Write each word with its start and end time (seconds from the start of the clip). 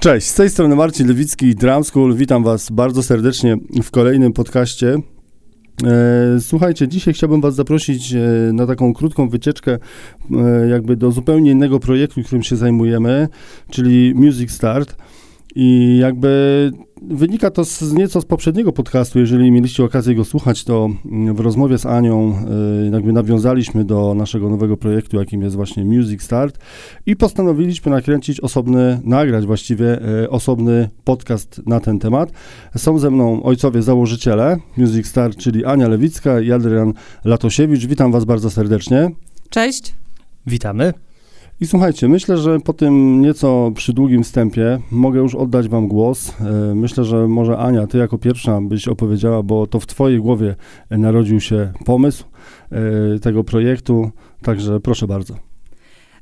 Cześć, 0.00 0.26
z 0.26 0.34
tej 0.34 0.50
strony 0.50 0.76
Marcin 0.76 1.08
Lewicki, 1.08 1.54
Drum 1.54 1.84
School. 1.84 2.14
Witam 2.14 2.44
Was 2.44 2.70
bardzo 2.70 3.02
serdecznie 3.02 3.56
w 3.82 3.90
kolejnym 3.90 4.32
podcaście. 4.32 4.98
E, 5.84 6.40
słuchajcie, 6.40 6.88
dzisiaj 6.88 7.14
chciałbym 7.14 7.40
Was 7.40 7.54
zaprosić 7.54 8.12
e, 8.12 8.18
na 8.52 8.66
taką 8.66 8.94
krótką 8.94 9.28
wycieczkę, 9.28 9.78
e, 10.30 10.68
jakby 10.68 10.96
do 10.96 11.10
zupełnie 11.10 11.50
innego 11.50 11.80
projektu, 11.80 12.22
którym 12.22 12.42
się 12.42 12.56
zajmujemy, 12.56 13.28
czyli 13.70 14.14
Music 14.14 14.50
Start. 14.50 14.96
I 15.54 15.98
jakby 16.00 16.72
wynika 17.02 17.50
to 17.50 17.64
z, 17.64 17.92
nieco 17.92 18.20
z 18.20 18.24
poprzedniego 18.24 18.72
podcastu. 18.72 19.18
Jeżeli 19.18 19.50
mieliście 19.50 19.84
okazję 19.84 20.14
go 20.14 20.24
słuchać, 20.24 20.64
to 20.64 20.90
mm, 21.04 21.34
w 21.34 21.40
rozmowie 21.40 21.78
z 21.78 21.86
Anią 21.86 22.34
y, 22.86 22.90
jakby 22.92 23.12
nawiązaliśmy 23.12 23.84
do 23.84 24.14
naszego 24.14 24.50
nowego 24.50 24.76
projektu, 24.76 25.16
jakim 25.16 25.42
jest 25.42 25.56
właśnie 25.56 25.84
Music 25.84 26.22
Start 26.22 26.58
i 27.06 27.16
postanowiliśmy 27.16 27.90
nakręcić 27.90 28.40
osobny, 28.40 29.00
nagrać 29.04 29.46
właściwie 29.46 30.08
y, 30.22 30.30
osobny 30.30 30.88
podcast 31.04 31.62
na 31.66 31.80
ten 31.80 31.98
temat. 31.98 32.32
Są 32.76 32.98
ze 32.98 33.10
mną 33.10 33.42
ojcowie 33.42 33.82
założyciele 33.82 34.56
Music 34.76 35.06
Start, 35.06 35.36
czyli 35.36 35.64
Ania 35.64 35.88
Lewicka 35.88 36.40
i 36.40 36.52
Adrian 36.52 36.92
Latosiewicz. 37.24 37.86
Witam 37.86 38.12
was 38.12 38.24
bardzo 38.24 38.50
serdecznie. 38.50 39.10
Cześć. 39.50 39.94
Witamy. 40.46 41.09
I 41.60 41.66
słuchajcie, 41.66 42.08
myślę, 42.08 42.36
że 42.36 42.60
po 42.60 42.72
tym 42.72 43.20
nieco 43.20 43.72
przydługim 43.74 44.22
wstępie 44.22 44.78
mogę 44.90 45.20
już 45.20 45.34
oddać 45.34 45.68
wam 45.68 45.88
głos. 45.88 46.34
E, 46.40 46.74
myślę, 46.74 47.04
że 47.04 47.28
może 47.28 47.58
Ania, 47.58 47.86
ty 47.86 47.98
jako 47.98 48.18
pierwsza 48.18 48.60
byś 48.60 48.88
opowiedziała, 48.88 49.42
bo 49.42 49.66
to 49.66 49.80
w 49.80 49.86
twojej 49.86 50.20
głowie 50.20 50.56
narodził 50.90 51.40
się 51.40 51.72
pomysł 51.84 52.24
e, 52.72 53.18
tego 53.18 53.44
projektu, 53.44 54.10
także 54.42 54.80
proszę 54.80 55.06
bardzo. 55.06 55.49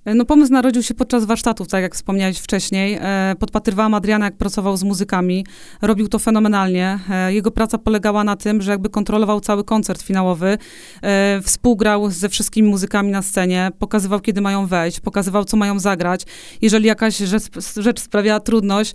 E, 0.05 0.15
no 0.15 0.25
pomysł 0.25 0.53
narodził 0.53 0.83
się 0.83 0.95
podczas 0.95 1.25
warsztatów, 1.25 1.69
tak 1.69 1.83
jak 1.83 1.95
wspomniałeś 1.95 2.39
wcześniej. 2.39 2.99
E, 3.01 3.35
podpatrywałam 3.39 3.95
Adriana, 3.95 4.25
jak 4.25 4.37
pracował 4.37 4.77
z 4.77 4.83
muzykami. 4.83 5.47
Robił 5.83 6.09
to 6.09 6.19
fenomenalnie. 6.19 6.99
E, 7.11 7.35
jego 7.35 7.51
praca 7.51 7.79
polegała 7.79 8.25
na 8.25 8.37
tym, 8.37 8.63
że 8.63 8.71
jakby 8.71 8.89
kontrolował 8.89 9.41
cały 9.41 9.65
koncert 9.65 10.03
finałowy, 10.03 10.59
współgrał 11.43 12.11
ze 12.11 12.29
wszystkimi 12.29 12.69
muzykami 12.69 13.11
na 13.11 13.23
scenie, 13.23 13.71
pokazywał, 13.79 14.21
kiedy 14.21 14.41
mają 14.41 14.67
wejść, 14.67 15.01
pokazywał, 15.01 15.45
co 15.45 15.57
mają 15.57 15.79
zagrać. 15.79 16.23
Jeżeli 16.63 16.87
jakaś 16.87 17.17
rzecz, 17.17 17.43
rzecz 17.77 18.01
sprawiała 18.01 18.41
trudność, 18.41 18.95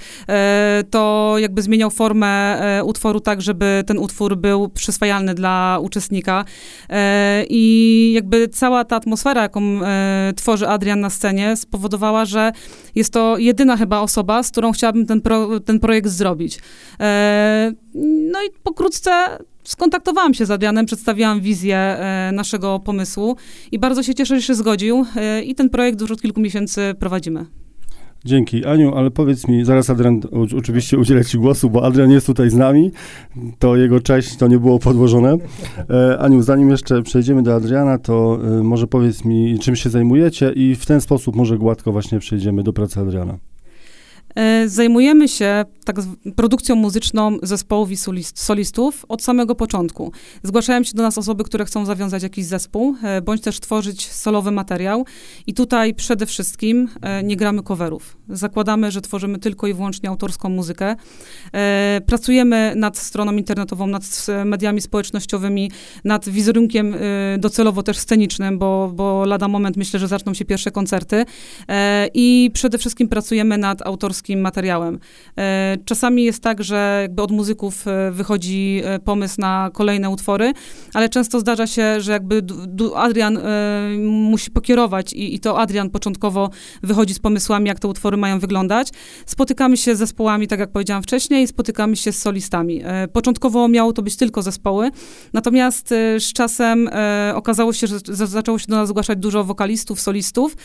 to 0.89 1.35
jakby 1.37 1.61
zmieniał 1.61 1.91
formę 1.91 2.61
utworu 2.83 3.19
tak, 3.19 3.41
żeby 3.41 3.83
ten 3.87 3.97
utwór 3.97 4.37
był 4.37 4.69
przyswajalny 4.69 5.33
dla 5.33 5.79
uczestnika. 5.81 6.45
I 7.49 8.11
jakby 8.15 8.47
cała 8.47 8.85
ta 8.85 8.95
atmosfera, 8.95 9.41
jaką 9.41 9.61
tworzy 10.35 10.67
Adrian 10.67 10.92
na 10.95 11.09
scenie 11.09 11.55
spowodowała, 11.55 12.25
że 12.25 12.51
jest 12.95 13.13
to 13.13 13.37
jedyna 13.37 13.77
chyba 13.77 13.99
osoba, 13.99 14.43
z 14.43 14.51
którą 14.51 14.71
chciałabym 14.71 15.05
ten, 15.05 15.21
pro, 15.21 15.59
ten 15.59 15.79
projekt 15.79 16.09
zrobić. 16.09 16.59
E, 16.99 17.71
no 18.31 18.43
i 18.43 18.49
pokrótce 18.63 19.11
skontaktowałam 19.63 20.33
się 20.33 20.45
z 20.45 20.51
Adrianem, 20.51 20.85
przedstawiłam 20.85 21.41
wizję 21.41 21.77
e, 21.77 22.31
naszego 22.33 22.79
pomysłu 22.79 23.37
i 23.71 23.79
bardzo 23.79 24.03
się 24.03 24.15
cieszę, 24.15 24.35
że 24.35 24.41
się 24.41 24.55
zgodził 24.55 25.05
e, 25.15 25.43
i 25.43 25.55
ten 25.55 25.69
projekt 25.69 26.01
już 26.01 26.11
od 26.11 26.21
kilku 26.21 26.41
miesięcy 26.41 26.95
prowadzimy. 26.99 27.45
Dzięki. 28.25 28.65
Aniu, 28.65 28.95
ale 28.95 29.11
powiedz 29.11 29.47
mi, 29.47 29.65
zaraz 29.65 29.89
Adrian 29.89 30.21
oczywiście 30.57 30.97
udzielę 30.97 31.25
Ci 31.25 31.37
głosu, 31.37 31.69
bo 31.69 31.85
Adrian 31.85 32.11
jest 32.11 32.27
tutaj 32.27 32.49
z 32.49 32.53
nami, 32.53 32.91
to 33.59 33.75
jego 33.75 33.99
cześć 33.99 34.37
to 34.37 34.47
nie 34.47 34.59
było 34.59 34.79
podłożone. 34.79 35.37
E, 35.89 36.19
Aniu, 36.19 36.41
zanim 36.41 36.69
jeszcze 36.69 37.01
przejdziemy 37.01 37.43
do 37.43 37.55
Adriana, 37.55 37.97
to 37.97 38.39
e, 38.59 38.63
może 38.63 38.87
powiedz 38.87 39.25
mi, 39.25 39.59
czym 39.59 39.75
się 39.75 39.89
zajmujecie 39.89 40.51
i 40.51 40.75
w 40.75 40.85
ten 40.85 41.01
sposób 41.01 41.35
może 41.35 41.57
gładko 41.57 41.91
właśnie 41.91 42.19
przejdziemy 42.19 42.63
do 42.63 42.73
pracy 42.73 42.99
Adriana. 42.99 43.37
E, 44.35 44.69
zajmujemy 44.69 45.27
się 45.27 45.65
tak 45.85 45.95
produkcją 46.35 46.75
muzyczną 46.75 47.37
zespołów 47.43 47.91
i 47.91 47.97
solistów 48.35 49.05
od 49.09 49.23
samego 49.23 49.55
początku. 49.55 50.11
Zgłaszają 50.43 50.83
się 50.83 50.91
do 50.93 51.03
nas 51.03 51.17
osoby, 51.17 51.43
które 51.43 51.65
chcą 51.65 51.85
zawiązać 51.85 52.23
jakiś 52.23 52.45
zespół, 52.45 52.95
e, 53.03 53.21
bądź 53.21 53.41
też 53.41 53.59
tworzyć 53.59 54.11
solowy 54.11 54.51
materiał. 54.51 55.05
I 55.47 55.53
tutaj 55.53 55.93
przede 55.93 56.25
wszystkim 56.25 56.89
e, 57.01 57.23
nie 57.23 57.35
gramy 57.35 57.63
coverów. 57.63 58.17
Zakładamy, 58.29 58.91
że 58.91 59.01
tworzymy 59.01 59.39
tylko 59.39 59.67
i 59.67 59.73
wyłącznie 59.73 60.09
autorską 60.09 60.49
muzykę. 60.49 60.95
Pracujemy 62.05 62.73
nad 62.75 62.97
stroną 62.97 63.31
internetową, 63.31 63.87
nad 63.87 64.25
mediami 64.45 64.81
społecznościowymi, 64.81 65.71
nad 66.03 66.29
wizerunkiem 66.29 66.95
docelowo 67.37 67.83
też 67.83 67.97
scenicznym, 67.97 68.59
bo, 68.59 68.91
bo 68.95 69.25
lada 69.25 69.47
moment 69.47 69.77
myślę, 69.77 69.99
że 69.99 70.07
zaczną 70.07 70.33
się 70.33 70.45
pierwsze 70.45 70.71
koncerty. 70.71 71.25
I 72.13 72.51
przede 72.53 72.77
wszystkim 72.77 73.07
pracujemy 73.07 73.57
nad 73.57 73.81
autorskim 73.81 74.22
autorskim 74.23 74.41
materiałem. 74.41 74.99
E, 75.37 75.77
czasami 75.85 76.23
jest 76.23 76.43
tak, 76.43 76.63
że 76.63 76.99
jakby 77.01 77.21
od 77.21 77.31
muzyków 77.31 77.87
e, 77.87 78.11
wychodzi 78.11 78.81
e, 78.83 78.99
pomysł 78.99 79.35
na 79.41 79.69
kolejne 79.73 80.09
utwory, 80.09 80.53
ale 80.93 81.09
często 81.09 81.39
zdarza 81.39 81.67
się, 81.67 82.01
że 82.01 82.11
jakby 82.11 82.41
Adrian 82.95 83.39
musi 83.99 84.51
pokierować 84.51 85.13
i, 85.13 85.35
i 85.35 85.39
to 85.39 85.59
Adrian 85.59 85.89
początkowo 85.89 86.49
wychodzi 86.83 87.13
z 87.13 87.19
pomysłami, 87.19 87.67
jak 87.67 87.79
te 87.79 87.87
utwory 87.87 88.17
mają 88.17 88.39
wyglądać. 88.39 88.89
Spotykamy 89.25 89.77
się 89.77 89.95
z 89.95 89.99
zespołami, 89.99 90.47
tak 90.47 90.59
jak 90.59 90.71
powiedziałam 90.71 91.03
wcześniej, 91.03 91.47
spotykamy 91.47 91.95
się 91.95 92.11
z 92.11 92.21
solistami. 92.21 92.81
Początkowo 93.13 93.67
miało 93.67 93.93
to 93.93 94.01
być 94.01 94.15
tylko 94.15 94.41
zespoły, 94.41 94.91
natomiast 95.33 95.89
z 96.19 96.33
czasem 96.33 96.89
okazało 97.33 97.73
się, 97.73 97.87
że 97.87 98.27
zaczęło 98.27 98.59
się 98.59 98.67
do 98.67 98.75
nas 98.75 98.89
zgłaszać 98.89 99.19
dużo 99.19 99.43
wokalistów, 99.43 100.01
solistów 100.01 100.55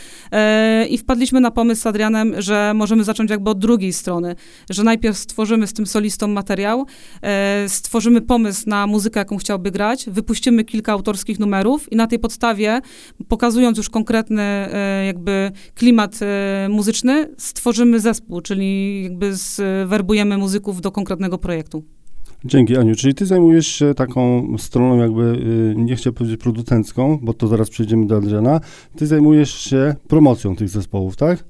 i 0.88 0.98
wpadliśmy 0.98 1.40
na 1.40 1.50
pomysł 1.50 1.82
z 1.82 1.86
Adrianem, 1.86 2.34
że 2.38 2.72
możemy 2.74 3.04
zacząć 3.04 3.30
jakby 3.30 3.47
od 3.50 3.58
drugiej 3.58 3.92
strony, 3.92 4.34
że 4.70 4.84
najpierw 4.84 5.18
stworzymy 5.18 5.66
z 5.66 5.72
tym 5.72 5.86
solistą 5.86 6.28
materiał, 6.28 6.86
e, 7.22 7.68
stworzymy 7.68 8.20
pomysł 8.20 8.62
na 8.66 8.86
muzykę, 8.86 9.20
jaką 9.20 9.36
chciałby 9.36 9.70
grać, 9.70 10.10
wypuścimy 10.10 10.64
kilka 10.64 10.92
autorskich 10.92 11.38
numerów 11.38 11.92
i 11.92 11.96
na 11.96 12.06
tej 12.06 12.18
podstawie, 12.18 12.80
pokazując 13.28 13.78
już 13.78 13.90
konkretny 13.90 14.42
e, 14.42 15.06
jakby 15.06 15.50
klimat 15.74 16.18
e, 16.22 16.68
muzyczny, 16.70 17.34
stworzymy 17.38 18.00
zespół, 18.00 18.40
czyli 18.40 19.02
jakby 19.02 19.34
zwerbujemy 19.34 20.38
muzyków 20.38 20.80
do 20.80 20.90
konkretnego 20.90 21.38
projektu. 21.38 21.84
Dzięki, 22.44 22.76
Aniu. 22.76 22.94
Czyli 22.94 23.14
ty 23.14 23.26
zajmujesz 23.26 23.66
się 23.66 23.94
taką 23.94 24.46
stroną 24.58 24.96
jakby, 24.96 25.22
y, 25.22 25.74
nie 25.76 25.96
chciałbym 25.96 26.18
powiedzieć 26.18 26.40
producencką, 26.40 27.18
bo 27.22 27.34
to 27.34 27.48
zaraz 27.48 27.70
przejdziemy 27.70 28.06
do 28.06 28.16
Adriana. 28.16 28.60
Ty 28.96 29.06
zajmujesz 29.06 29.54
się 29.54 29.94
promocją 30.08 30.56
tych 30.56 30.68
zespołów, 30.68 31.16
tak? 31.16 31.44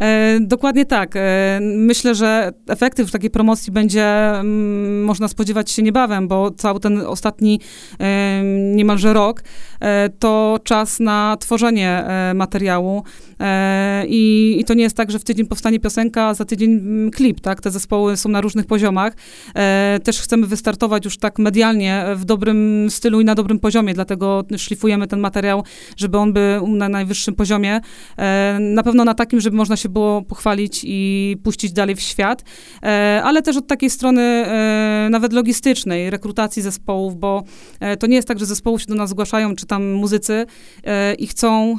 E, 0.00 0.38
dokładnie 0.40 0.86
tak. 0.86 1.16
E, 1.16 1.58
myślę, 1.62 2.14
że 2.14 2.52
efektyw 2.68 3.10
takiej 3.10 3.30
promocji 3.30 3.72
będzie 3.72 4.04
mm, 4.30 5.04
można 5.04 5.28
spodziewać 5.28 5.70
się 5.70 5.82
niebawem, 5.82 6.28
bo 6.28 6.50
cały 6.50 6.80
ten 6.80 7.00
ostatni 7.06 7.60
e, 8.00 8.42
niemalże 8.74 9.12
rok 9.12 9.42
to 10.18 10.58
czas 10.64 11.00
na 11.00 11.36
tworzenie 11.40 12.04
materiału 12.34 13.02
i, 14.08 14.56
i 14.60 14.64
to 14.64 14.74
nie 14.74 14.82
jest 14.82 14.96
tak, 14.96 15.10
że 15.10 15.18
w 15.18 15.24
tydzień 15.24 15.46
powstanie 15.46 15.80
piosenka, 15.80 16.26
a 16.26 16.34
za 16.34 16.44
tydzień 16.44 16.72
mm, 16.72 17.10
klip, 17.10 17.40
tak? 17.40 17.60
Te 17.60 17.70
zespoły 17.70 18.16
są 18.16 18.28
na 18.28 18.40
różnych 18.40 18.66
poziomach. 18.66 19.16
Też 20.04 20.20
chcemy 20.20 20.46
wystartować 20.46 21.04
już 21.04 21.18
tak 21.18 21.38
medialnie 21.38 22.04
w 22.16 22.24
dobrym 22.24 22.86
stylu 22.90 23.20
i 23.20 23.24
na 23.24 23.34
dobrym 23.34 23.58
poziomie, 23.58 23.94
dlatego 23.94 24.44
szlifujemy 24.56 25.06
ten 25.06 25.20
materiał, 25.20 25.64
żeby 25.96 26.18
on 26.18 26.32
był 26.32 26.68
na 26.68 26.88
najwyższym 26.88 27.34
poziomie. 27.34 27.80
Na 28.60 28.82
pewno 28.82 29.04
na 29.04 29.14
takim, 29.14 29.40
żeby 29.40 29.56
można 29.56 29.76
się 29.76 29.88
było 29.88 30.22
pochwalić 30.22 30.80
i 30.84 31.36
puścić 31.42 31.72
dalej 31.72 31.96
w 31.96 32.00
świat, 32.00 32.44
e, 32.82 33.20
ale 33.24 33.42
też 33.42 33.56
od 33.56 33.66
takiej 33.66 33.90
strony 33.90 34.22
e, 34.22 35.08
nawet 35.10 35.32
logistycznej, 35.32 36.10
rekrutacji 36.10 36.62
zespołów, 36.62 37.16
bo 37.16 37.42
e, 37.80 37.96
to 37.96 38.06
nie 38.06 38.16
jest 38.16 38.28
tak, 38.28 38.38
że 38.38 38.46
zespoły 38.46 38.80
się 38.80 38.86
do 38.86 38.94
nas 38.94 39.10
zgłaszają, 39.10 39.56
czy 39.56 39.66
tam 39.66 39.92
muzycy 39.92 40.46
i 41.18 41.26
chcą, 41.26 41.78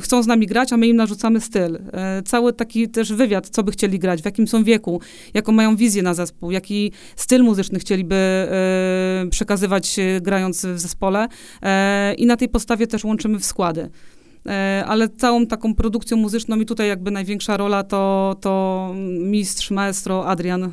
chcą 0.00 0.22
z 0.22 0.26
nami 0.26 0.46
grać, 0.46 0.63
a 0.72 0.76
my 0.76 0.86
im 0.86 0.96
narzucamy 0.96 1.40
styl. 1.40 1.78
Cały 2.24 2.52
taki 2.52 2.88
też 2.88 3.12
wywiad, 3.12 3.48
co 3.48 3.62
by 3.62 3.72
chcieli 3.72 3.98
grać, 3.98 4.22
w 4.22 4.24
jakim 4.24 4.48
są 4.48 4.64
wieku, 4.64 5.00
jaką 5.34 5.52
mają 5.52 5.76
wizję 5.76 6.02
na 6.02 6.14
zespół, 6.14 6.50
jaki 6.50 6.92
styl 7.16 7.42
muzyczny 7.42 7.78
chcieliby 7.78 8.48
przekazywać 9.30 9.96
grając 10.20 10.66
w 10.66 10.78
zespole 10.78 11.28
i 12.18 12.26
na 12.26 12.36
tej 12.36 12.48
podstawie 12.48 12.86
też 12.86 13.04
łączymy 13.04 13.38
w 13.38 13.44
składy. 13.44 13.90
E, 14.46 14.84
ale 14.86 15.08
całą 15.08 15.46
taką 15.46 15.74
produkcją 15.74 16.16
muzyczną 16.16 16.60
i 16.60 16.66
tutaj 16.66 16.88
jakby 16.88 17.10
największa 17.10 17.56
rola 17.56 17.82
to, 17.82 18.36
to 18.40 18.94
mistrz, 19.20 19.70
maestro 19.70 20.26
Adrian. 20.26 20.72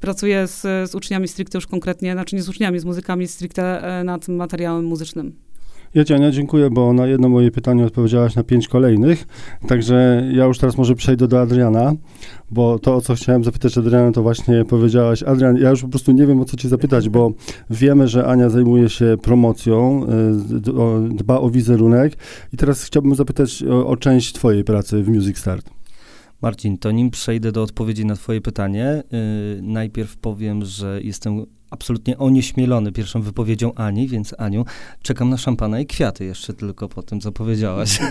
Pracuje 0.00 0.46
z, 0.46 0.90
z 0.90 0.94
uczniami 0.94 1.28
stricte 1.28 1.58
już 1.58 1.66
konkretnie, 1.66 2.12
znaczy 2.12 2.36
nie 2.36 2.42
z 2.42 2.48
uczniami, 2.48 2.78
z 2.78 2.84
muzykami 2.84 3.28
stricte 3.28 3.82
e, 3.82 4.04
nad 4.04 4.28
materiałem 4.28 4.84
muzycznym. 4.84 5.45
Ja 5.94 6.04
Ciania 6.04 6.30
dziękuję, 6.30 6.70
bo 6.70 6.92
na 6.92 7.06
jedno 7.06 7.28
moje 7.28 7.50
pytanie 7.50 7.84
odpowiedziałaś 7.84 8.34
na 8.34 8.42
pięć 8.42 8.68
kolejnych, 8.68 9.26
także 9.68 10.28
ja 10.32 10.44
już 10.44 10.58
teraz 10.58 10.78
może 10.78 10.94
przejdę 10.94 11.28
do 11.28 11.40
Adriana, 11.40 11.92
bo 12.50 12.78
to, 12.78 12.94
o 12.94 13.00
co 13.00 13.14
chciałem 13.14 13.44
zapytać 13.44 13.78
Adriana, 13.78 14.12
to 14.12 14.22
właśnie 14.22 14.64
powiedziałaś. 14.64 15.22
Adrian, 15.22 15.56
ja 15.56 15.70
już 15.70 15.82
po 15.82 15.88
prostu 15.88 16.12
nie 16.12 16.26
wiem, 16.26 16.40
o 16.40 16.44
co 16.44 16.56
cię 16.56 16.68
zapytać, 16.68 17.08
bo 17.08 17.32
wiemy, 17.70 18.08
że 18.08 18.26
Ania 18.26 18.50
zajmuje 18.50 18.88
się 18.88 19.16
promocją, 19.22 20.06
y, 21.10 21.14
dba 21.14 21.40
o 21.40 21.50
wizerunek 21.50 22.16
i 22.52 22.56
teraz 22.56 22.84
chciałbym 22.84 23.14
zapytać 23.14 23.62
o, 23.62 23.86
o 23.86 23.96
część 23.96 24.32
twojej 24.32 24.64
pracy 24.64 25.02
w 25.02 25.08
Music 25.08 25.38
Start. 25.38 25.70
Marcin, 26.42 26.78
to 26.78 26.90
nim 26.90 27.10
przejdę 27.10 27.52
do 27.52 27.62
odpowiedzi 27.62 28.06
na 28.06 28.16
Twoje 28.16 28.40
pytanie, 28.40 29.02
yy, 29.12 29.62
najpierw 29.62 30.16
powiem, 30.16 30.64
że 30.64 31.00
jestem 31.02 31.46
absolutnie 31.70 32.18
onieśmielony 32.18 32.92
pierwszą 32.92 33.22
wypowiedzią 33.22 33.74
Ani, 33.74 34.08
więc 34.08 34.34
Aniu, 34.38 34.64
czekam 35.02 35.30
na 35.30 35.36
szampana 35.36 35.80
i 35.80 35.86
kwiaty 35.86 36.24
jeszcze 36.24 36.54
tylko 36.54 36.88
po 36.88 37.02
tym, 37.02 37.20
co 37.20 37.32
powiedziałaś. 37.32 37.98
Się. 37.98 38.04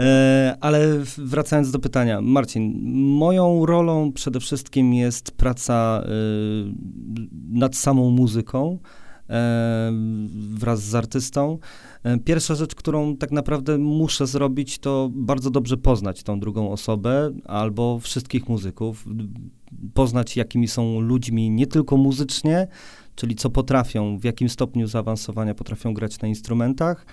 e, 0.00 0.56
ale 0.60 0.88
wracając 1.18 1.70
do 1.70 1.78
pytania, 1.78 2.20
Marcin, 2.20 2.80
moją 3.18 3.66
rolą 3.66 4.12
przede 4.12 4.40
wszystkim 4.40 4.94
jest 4.94 5.30
praca 5.30 6.02
y, 6.04 6.08
nad 7.50 7.76
samą 7.76 8.10
muzyką 8.10 8.78
e, 9.30 9.92
wraz 10.34 10.82
z 10.82 10.94
artystą. 10.94 11.58
E, 12.04 12.18
pierwsza 12.18 12.54
rzecz, 12.54 12.74
którą 12.74 13.16
tak 13.16 13.30
naprawdę 13.30 13.78
muszę 13.78 14.26
zrobić, 14.26 14.78
to 14.78 15.10
bardzo 15.12 15.50
dobrze 15.50 15.76
poznać 15.76 16.22
tą 16.22 16.40
drugą 16.40 16.70
osobę 16.70 17.30
albo 17.44 17.98
wszystkich 17.98 18.48
muzyków, 18.48 19.04
poznać 19.94 20.36
jakimi 20.36 20.68
są 20.68 21.00
ludźmi 21.00 21.50
nie 21.50 21.66
tylko 21.66 21.96
muzycznie, 21.96 22.68
czyli 23.14 23.34
co 23.34 23.50
potrafią, 23.50 24.18
w 24.18 24.24
jakim 24.24 24.48
stopniu 24.48 24.86
zaawansowania 24.86 25.54
potrafią 25.54 25.94
grać 25.94 26.20
na 26.20 26.28
instrumentach, 26.28 27.06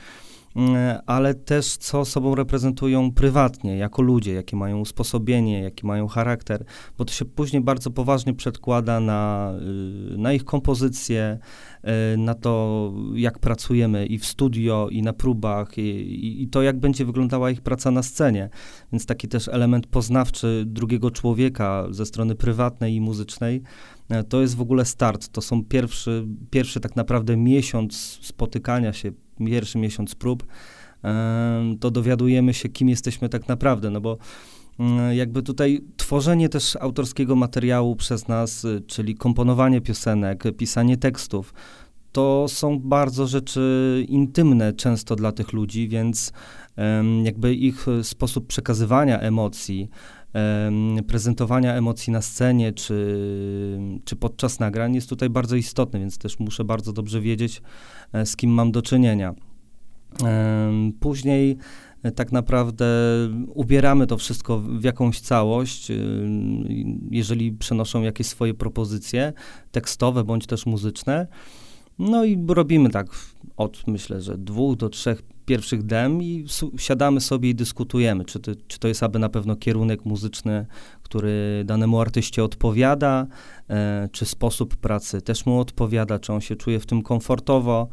ale 1.05 1.33
też 1.33 1.77
co 1.77 2.05
sobą 2.05 2.35
reprezentują 2.35 3.11
prywatnie, 3.11 3.77
jako 3.77 4.01
ludzie, 4.01 4.33
jakie 4.33 4.57
mają 4.57 4.79
usposobienie, 4.79 5.61
jaki 5.61 5.85
mają 5.85 6.07
charakter, 6.07 6.65
bo 6.97 7.05
to 7.05 7.13
się 7.13 7.25
później 7.25 7.61
bardzo 7.61 7.91
poważnie 7.91 8.33
przedkłada 8.33 8.99
na, 8.99 9.53
y, 10.13 10.17
na 10.17 10.33
ich 10.33 10.45
kompozycję, 10.45 11.39
y, 12.13 12.17
na 12.17 12.33
to, 12.33 12.93
jak 13.15 13.39
pracujemy 13.39 14.05
i 14.05 14.17
w 14.17 14.25
studio, 14.25 14.87
i 14.91 15.01
na 15.01 15.13
próbach, 15.13 15.77
i, 15.77 16.43
i 16.43 16.47
to, 16.47 16.61
jak 16.61 16.79
będzie 16.79 17.05
wyglądała 17.05 17.51
ich 17.51 17.61
praca 17.61 17.91
na 17.91 18.03
scenie. 18.03 18.49
Więc 18.91 19.05
taki 19.05 19.27
też 19.27 19.47
element 19.47 19.87
poznawczy 19.87 20.63
drugiego 20.67 21.11
człowieka 21.11 21.87
ze 21.89 22.05
strony 22.05 22.35
prywatnej 22.35 22.95
i 22.95 23.01
muzycznej, 23.01 23.61
e, 24.09 24.23
to 24.23 24.41
jest 24.41 24.55
w 24.55 24.61
ogóle 24.61 24.85
start. 24.85 25.29
To 25.29 25.41
są 25.41 25.65
pierwszy, 25.65 26.27
pierwszy 26.49 26.79
tak 26.79 26.95
naprawdę 26.95 27.37
miesiąc 27.37 28.19
spotykania 28.21 28.93
się, 28.93 29.11
pierwszy 29.47 29.77
miesiąc 29.77 30.15
prób, 30.15 30.45
to 31.79 31.91
dowiadujemy 31.91 32.53
się, 32.53 32.69
kim 32.69 32.89
jesteśmy 32.89 33.29
tak 33.29 33.47
naprawdę, 33.47 33.89
no 33.89 34.01
bo 34.01 34.17
mm, 34.79 35.15
jakby 35.15 35.43
tutaj 35.43 35.81
tworzenie 35.97 36.49
też 36.49 36.75
autorskiego 36.75 37.35
materiału 37.35 37.95
przez 37.95 38.27
nas, 38.27 38.65
y, 38.65 38.81
czyli 38.87 39.15
komponowanie 39.15 39.81
piosenek, 39.81 40.43
pisanie 40.57 40.97
tekstów, 40.97 41.53
to 42.11 42.45
są 42.47 42.79
bardzo 42.79 43.27
rzeczy 43.27 44.05
intymne 44.09 44.73
często 44.73 45.15
dla 45.15 45.31
tych 45.31 45.53
ludzi, 45.53 45.87
więc 45.87 46.33
jakby 47.23 47.55
ich 47.55 47.85
sposób 48.03 48.47
przekazywania 48.47 49.19
emocji, 49.19 49.89
prezentowania 51.07 51.73
emocji 51.73 52.13
na 52.13 52.21
scenie 52.21 52.73
czy, 52.73 53.17
czy 54.05 54.15
podczas 54.15 54.59
nagrań 54.59 54.95
jest 54.95 55.09
tutaj 55.09 55.29
bardzo 55.29 55.55
istotny, 55.55 55.99
więc 55.99 56.17
też 56.17 56.39
muszę 56.39 56.63
bardzo 56.63 56.93
dobrze 56.93 57.21
wiedzieć, 57.21 57.61
e, 58.13 58.25
z 58.25 58.35
kim 58.35 58.49
mam 58.51 58.71
do 58.71 58.81
czynienia. 58.81 59.33
Później 60.99 61.57
e, 62.03 62.11
tak 62.11 62.31
naprawdę 62.31 62.85
ubieramy 63.47 64.07
to 64.07 64.17
wszystko 64.17 64.59
w 64.59 64.83
jakąś 64.83 65.19
całość, 65.19 65.91
jeżeli 67.11 67.51
przenoszą 67.51 68.01
jakieś 68.01 68.27
swoje 68.27 68.53
propozycje 68.53 69.33
tekstowe 69.71 70.23
bądź 70.23 70.45
też 70.45 70.65
muzyczne. 70.65 71.27
No 71.99 72.25
i 72.25 72.45
robimy 72.47 72.89
tak 72.89 73.07
od 73.57 73.87
myślę, 73.87 74.21
że 74.21 74.37
dwóch 74.37 74.77
do 74.77 74.89
trzech 74.89 75.21
pierwszych 75.51 75.83
dem 75.83 76.23
i 76.23 76.45
siadamy 76.77 77.21
sobie 77.21 77.49
i 77.49 77.55
dyskutujemy, 77.55 78.25
czy 78.25 78.39
to, 78.39 78.51
czy 78.67 78.79
to 78.79 78.87
jest 78.87 79.03
aby 79.03 79.19
na 79.19 79.29
pewno 79.29 79.55
kierunek 79.55 80.05
muzyczny, 80.05 80.65
który 81.03 81.63
danemu 81.65 82.01
artyście 82.01 82.43
odpowiada, 82.43 83.27
e, 83.69 84.09
czy 84.11 84.25
sposób 84.25 84.75
pracy 84.75 85.21
też 85.21 85.45
mu 85.45 85.59
odpowiada, 85.59 86.19
czy 86.19 86.33
on 86.33 86.41
się 86.41 86.55
czuje 86.55 86.79
w 86.79 86.85
tym 86.85 87.01
komfortowo. 87.01 87.89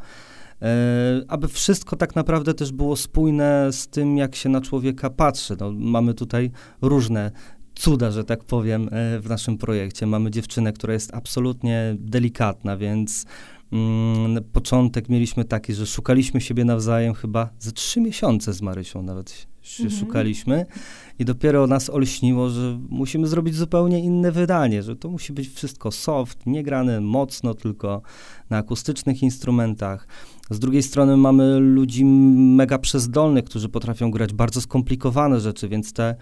E, 0.61 1.21
aby 1.27 1.47
wszystko 1.47 1.95
tak 1.95 2.15
naprawdę 2.15 2.53
też 2.53 2.71
było 2.71 2.95
spójne 2.95 3.69
z 3.71 3.87
tym, 3.87 4.17
jak 4.17 4.35
się 4.35 4.49
na 4.49 4.61
człowieka 4.61 5.09
patrzy. 5.09 5.55
No, 5.59 5.71
mamy 5.71 6.13
tutaj 6.13 6.51
różne 6.81 7.31
cuda, 7.75 8.11
że 8.11 8.23
tak 8.23 8.43
powiem, 8.43 8.89
e, 8.91 9.19
w 9.19 9.29
naszym 9.29 9.57
projekcie. 9.57 10.05
Mamy 10.05 10.31
dziewczynę, 10.31 10.73
która 10.73 10.93
jest 10.93 11.13
absolutnie 11.13 11.95
delikatna, 11.99 12.77
więc 12.77 13.25
Mm, 13.71 14.43
początek 14.53 15.09
mieliśmy 15.09 15.45
taki, 15.45 15.73
że 15.73 15.85
szukaliśmy 15.85 16.41
siebie 16.41 16.65
nawzajem 16.65 17.13
chyba 17.13 17.49
ze 17.59 17.71
trzy 17.71 18.01
miesiące 18.01 18.53
z 18.53 18.61
Marysią 18.61 19.01
nawet 19.01 19.47
się 19.61 19.83
mhm. 19.83 19.99
szukaliśmy 19.99 20.65
i 21.19 21.25
dopiero 21.25 21.67
nas 21.67 21.89
olśniło, 21.89 22.49
że 22.49 22.79
musimy 22.89 23.27
zrobić 23.27 23.55
zupełnie 23.55 23.99
inne 23.99 24.31
wydanie, 24.31 24.83
że 24.83 24.95
to 24.95 25.09
musi 25.09 25.33
być 25.33 25.49
wszystko 25.49 25.91
soft, 25.91 26.45
nie 26.45 26.63
grane 26.63 27.01
mocno, 27.01 27.53
tylko 27.53 28.01
na 28.49 28.57
akustycznych 28.57 29.23
instrumentach. 29.23 30.07
Z 30.49 30.59
drugiej 30.59 30.83
strony 30.83 31.17
mamy 31.17 31.59
ludzi 31.59 32.05
mega 32.05 32.77
przezdolnych, 32.77 33.45
którzy 33.45 33.69
potrafią 33.69 34.11
grać 34.11 34.33
bardzo 34.33 34.61
skomplikowane 34.61 35.39
rzeczy, 35.39 35.69
więc 35.69 35.93
te 35.93 36.15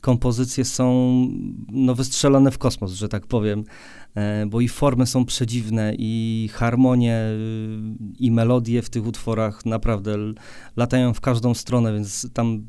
kompozycje 0.00 0.64
są 0.64 1.16
no, 1.72 1.94
wystrzelone 1.94 2.50
w 2.50 2.58
kosmos, 2.58 2.92
że 2.92 3.08
tak 3.08 3.26
powiem, 3.26 3.64
e, 4.14 4.46
bo 4.46 4.60
i 4.60 4.68
formy 4.68 5.06
są 5.06 5.24
przedziwne, 5.24 5.94
i 5.98 6.50
harmonie, 6.52 7.20
y, 7.20 7.78
i 8.18 8.30
melodie 8.30 8.82
w 8.82 8.90
tych 8.90 9.06
utworach 9.06 9.66
naprawdę 9.66 10.16
latają 10.76 11.14
w 11.14 11.20
każdą 11.20 11.54
stronę, 11.54 11.92
więc 11.92 12.28
tam 12.32 12.66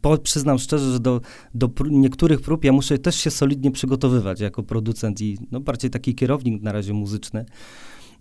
po, 0.00 0.18
przyznam 0.18 0.58
szczerze, 0.58 0.92
że 0.92 1.00
do, 1.00 1.20
do 1.54 1.70
niektórych 1.90 2.40
prób 2.40 2.64
ja 2.64 2.72
muszę 2.72 2.98
też 2.98 3.16
się 3.16 3.30
solidnie 3.30 3.70
przygotowywać 3.70 4.40
jako 4.40 4.62
producent 4.62 5.20
i 5.20 5.38
no, 5.50 5.60
bardziej 5.60 5.90
taki 5.90 6.14
kierownik 6.14 6.62
na 6.62 6.72
razie 6.72 6.92
muzyczny. 6.92 7.44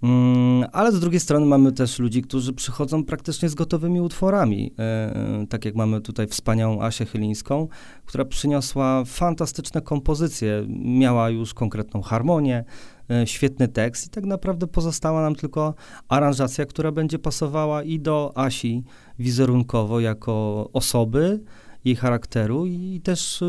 Mm, 0.03 0.69
ale 0.71 0.91
z 0.91 0.99
drugiej 0.99 1.19
strony 1.19 1.45
mamy 1.45 1.71
też 1.71 1.99
ludzi, 1.99 2.21
którzy 2.21 2.53
przychodzą 2.53 3.03
praktycznie 3.03 3.49
z 3.49 3.55
gotowymi 3.55 4.01
utworami. 4.01 4.73
E, 4.79 4.83
e, 4.83 5.47
tak 5.49 5.65
jak 5.65 5.75
mamy 5.75 6.01
tutaj 6.01 6.27
wspaniałą 6.27 6.81
Asię 6.81 7.05
Chylińską, 7.05 7.67
która 8.05 8.25
przyniosła 8.25 9.03
fantastyczne 9.05 9.81
kompozycje, 9.81 10.65
miała 10.85 11.29
już 11.29 11.53
konkretną 11.53 12.01
harmonię, 12.01 12.63
e, 13.09 13.27
świetny 13.27 13.67
tekst 13.67 14.07
i 14.07 14.09
tak 14.09 14.25
naprawdę 14.25 14.67
pozostała 14.67 15.21
nam 15.21 15.35
tylko 15.35 15.73
aranżacja, 16.07 16.65
która 16.65 16.91
będzie 16.91 17.19
pasowała 17.19 17.83
i 17.83 17.99
do 17.99 18.31
Asi 18.35 18.83
wizerunkowo 19.19 19.99
jako 19.99 20.69
osoby, 20.73 21.43
jej 21.85 21.95
charakteru 21.95 22.65
i 22.65 23.01
też 23.03 23.43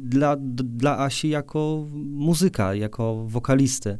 dla, 0.00 0.36
dla 0.64 0.98
Asi 0.98 1.28
jako 1.28 1.86
muzyka, 1.94 2.74
jako 2.74 3.24
wokalisty. 3.26 3.98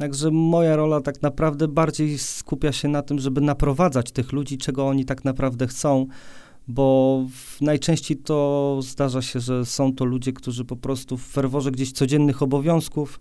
Także 0.00 0.30
moja 0.30 0.76
rola 0.76 1.00
tak 1.00 1.22
naprawdę 1.22 1.68
bardziej 1.68 2.18
skupia 2.18 2.72
się 2.72 2.88
na 2.88 3.02
tym, 3.02 3.18
żeby 3.18 3.40
naprowadzać 3.40 4.12
tych 4.12 4.32
ludzi, 4.32 4.58
czego 4.58 4.88
oni 4.88 5.04
tak 5.04 5.24
naprawdę 5.24 5.66
chcą, 5.66 6.06
bo 6.68 7.26
najczęściej 7.60 8.16
to 8.16 8.78
zdarza 8.82 9.22
się, 9.22 9.40
że 9.40 9.66
są 9.66 9.94
to 9.94 10.04
ludzie, 10.04 10.32
którzy 10.32 10.64
po 10.64 10.76
prostu 10.76 11.16
w 11.16 11.22
ferworze 11.22 11.70
gdzieś 11.70 11.92
codziennych 11.92 12.42
obowiązków 12.42 13.20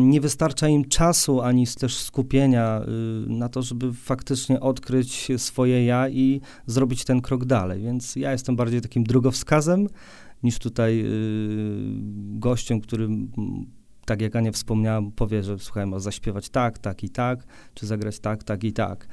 nie 0.00 0.20
wystarcza 0.20 0.68
im 0.68 0.84
czasu 0.84 1.40
ani 1.40 1.66
też 1.66 1.96
skupienia 1.96 2.82
y, 2.82 3.30
na 3.30 3.48
to, 3.48 3.62
żeby 3.62 3.92
faktycznie 3.92 4.60
odkryć 4.60 5.28
swoje 5.36 5.84
ja 5.84 6.08
i 6.08 6.40
zrobić 6.66 7.04
ten 7.04 7.20
krok 7.20 7.44
dalej. 7.44 7.82
Więc 7.82 8.16
ja 8.16 8.32
jestem 8.32 8.56
bardziej 8.56 8.80
takim 8.80 9.04
drogowskazem 9.04 9.88
niż 10.42 10.58
tutaj 10.58 11.00
y, 11.00 11.06
gościem, 12.38 12.80
który 12.80 13.08
tak 14.04 14.20
jak 14.20 14.36
Ania 14.36 14.52
wspomniała, 14.52 15.02
powie, 15.16 15.42
że 15.42 15.58
słuchaj, 15.58 15.86
ma 15.86 15.98
zaśpiewać 15.98 16.48
tak, 16.48 16.78
tak 16.78 17.04
i 17.04 17.10
tak, 17.10 17.46
czy 17.74 17.86
zagrać 17.86 18.18
tak, 18.18 18.44
tak 18.44 18.64
i 18.64 18.72
tak. 18.72 19.08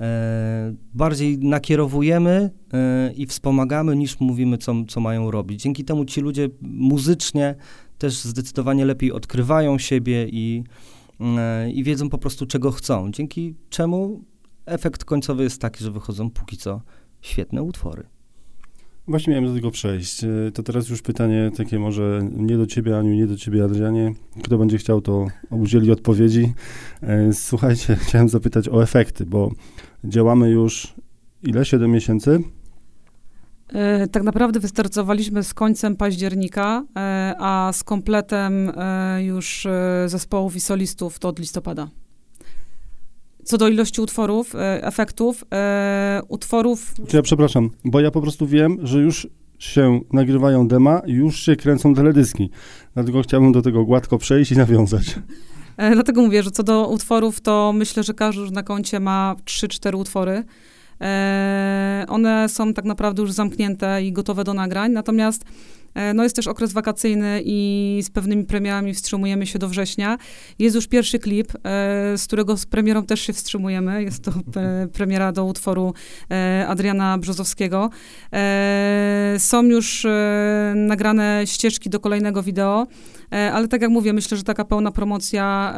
E, 0.00 0.74
bardziej 0.94 1.38
nakierowujemy 1.38 2.50
e, 2.72 3.12
i 3.12 3.26
wspomagamy, 3.26 3.96
niż 3.96 4.20
mówimy, 4.20 4.58
co, 4.58 4.74
co 4.88 5.00
mają 5.00 5.30
robić. 5.30 5.62
Dzięki 5.62 5.84
temu 5.84 6.04
ci 6.04 6.20
ludzie 6.20 6.48
muzycznie 6.62 7.54
też 7.98 8.14
zdecydowanie 8.14 8.84
lepiej 8.84 9.12
odkrywają 9.12 9.78
siebie 9.78 10.28
i, 10.28 10.64
e, 11.20 11.70
i 11.70 11.84
wiedzą 11.84 12.08
po 12.08 12.18
prostu, 12.18 12.46
czego 12.46 12.70
chcą. 12.70 13.10
Dzięki 13.10 13.54
czemu 13.70 14.24
efekt 14.66 15.04
końcowy 15.04 15.42
jest 15.42 15.60
taki, 15.60 15.84
że 15.84 15.90
wychodzą 15.90 16.30
póki 16.30 16.56
co 16.56 16.80
świetne 17.20 17.62
utwory. 17.62 18.13
Właśnie 19.08 19.30
miałem 19.30 19.48
do 19.48 19.54
tego 19.54 19.70
przejść. 19.70 20.24
E, 20.24 20.28
to 20.54 20.62
teraz 20.62 20.88
już 20.88 21.02
pytanie 21.02 21.50
takie 21.56 21.78
może 21.78 22.28
nie 22.32 22.56
do 22.56 22.66
ciebie, 22.66 22.98
Aniu, 22.98 23.14
nie 23.14 23.26
do 23.26 23.36
ciebie, 23.36 23.64
Adrianie. 23.64 24.14
Kto 24.44 24.58
będzie 24.58 24.78
chciał, 24.78 25.00
to 25.00 25.26
udzieli 25.50 25.90
odpowiedzi. 25.90 26.54
E, 27.02 27.32
słuchajcie, 27.32 27.96
chciałem 28.02 28.28
zapytać 28.28 28.68
o 28.68 28.82
efekty, 28.82 29.26
bo 29.26 29.50
działamy 30.04 30.50
już 30.50 30.94
ile? 31.42 31.64
7 31.64 31.90
miesięcy? 31.90 32.42
E, 33.72 34.08
tak 34.08 34.22
naprawdę 34.22 34.60
wystartowaliśmy 34.60 35.42
z 35.42 35.54
końcem 35.54 35.96
października, 35.96 36.84
a 37.38 37.70
z 37.74 37.84
kompletem 37.84 38.72
już 39.18 39.66
zespołów 40.06 40.56
i 40.56 40.60
solistów 40.60 41.18
to 41.18 41.28
od 41.28 41.38
listopada. 41.38 41.88
Co 43.44 43.58
do 43.58 43.68
ilości 43.68 44.00
utworów, 44.00 44.54
e, 44.54 44.84
efektów, 44.84 45.44
e, 45.52 46.20
utworów... 46.28 46.94
Ja 47.12 47.22
przepraszam, 47.22 47.70
bo 47.84 48.00
ja 48.00 48.10
po 48.10 48.20
prostu 48.20 48.46
wiem, 48.46 48.78
że 48.82 48.98
już 48.98 49.26
się 49.58 50.00
nagrywają 50.12 50.68
dema, 50.68 51.02
już 51.06 51.40
się 51.40 51.56
kręcą 51.56 51.94
teledyski. 51.94 52.50
Dlatego 52.94 53.22
chciałbym 53.22 53.52
do 53.52 53.62
tego 53.62 53.84
gładko 53.84 54.18
przejść 54.18 54.52
i 54.52 54.56
nawiązać. 54.56 55.18
E, 55.76 55.94
dlatego 55.94 56.22
mówię, 56.22 56.42
że 56.42 56.50
co 56.50 56.62
do 56.62 56.88
utworów, 56.88 57.40
to 57.40 57.72
myślę, 57.76 58.02
że 58.02 58.14
każdy 58.14 58.40
już 58.40 58.50
na 58.50 58.62
koncie 58.62 59.00
ma 59.00 59.36
3-4 59.44 59.96
utwory. 59.96 60.44
One 62.08 62.48
są 62.48 62.74
tak 62.74 62.84
naprawdę 62.84 63.22
już 63.22 63.32
zamknięte 63.32 64.02
i 64.02 64.12
gotowe 64.12 64.44
do 64.44 64.54
nagrań, 64.54 64.92
natomiast 64.92 65.44
no 66.14 66.22
jest 66.22 66.36
też 66.36 66.46
okres 66.46 66.72
wakacyjny 66.72 67.42
i 67.44 68.00
z 68.04 68.10
pewnymi 68.10 68.44
premierami 68.44 68.94
wstrzymujemy 68.94 69.46
się 69.46 69.58
do 69.58 69.68
września. 69.68 70.18
Jest 70.58 70.76
już 70.76 70.86
pierwszy 70.86 71.18
klip, 71.18 71.52
e, 71.54 71.58
z 72.18 72.26
którego 72.26 72.56
z 72.56 72.66
premierą 72.66 73.04
też 73.04 73.20
się 73.20 73.32
wstrzymujemy. 73.32 74.02
Jest 74.02 74.24
to 74.24 74.32
premiera 74.92 75.32
do 75.32 75.44
utworu 75.44 75.94
Adriana 76.68 77.18
Brzozowskiego. 77.18 77.90
Są 79.38 79.62
już 79.62 80.06
nagrane 80.74 81.42
ścieżki 81.44 81.90
do 81.90 82.00
kolejnego 82.00 82.42
wideo, 82.42 82.86
ale 83.30 83.68
tak 83.68 83.82
jak 83.82 83.90
mówię, 83.90 84.12
myślę, 84.12 84.36
że 84.36 84.42
taka 84.42 84.64
pełna 84.64 84.90
promocja 84.90 85.76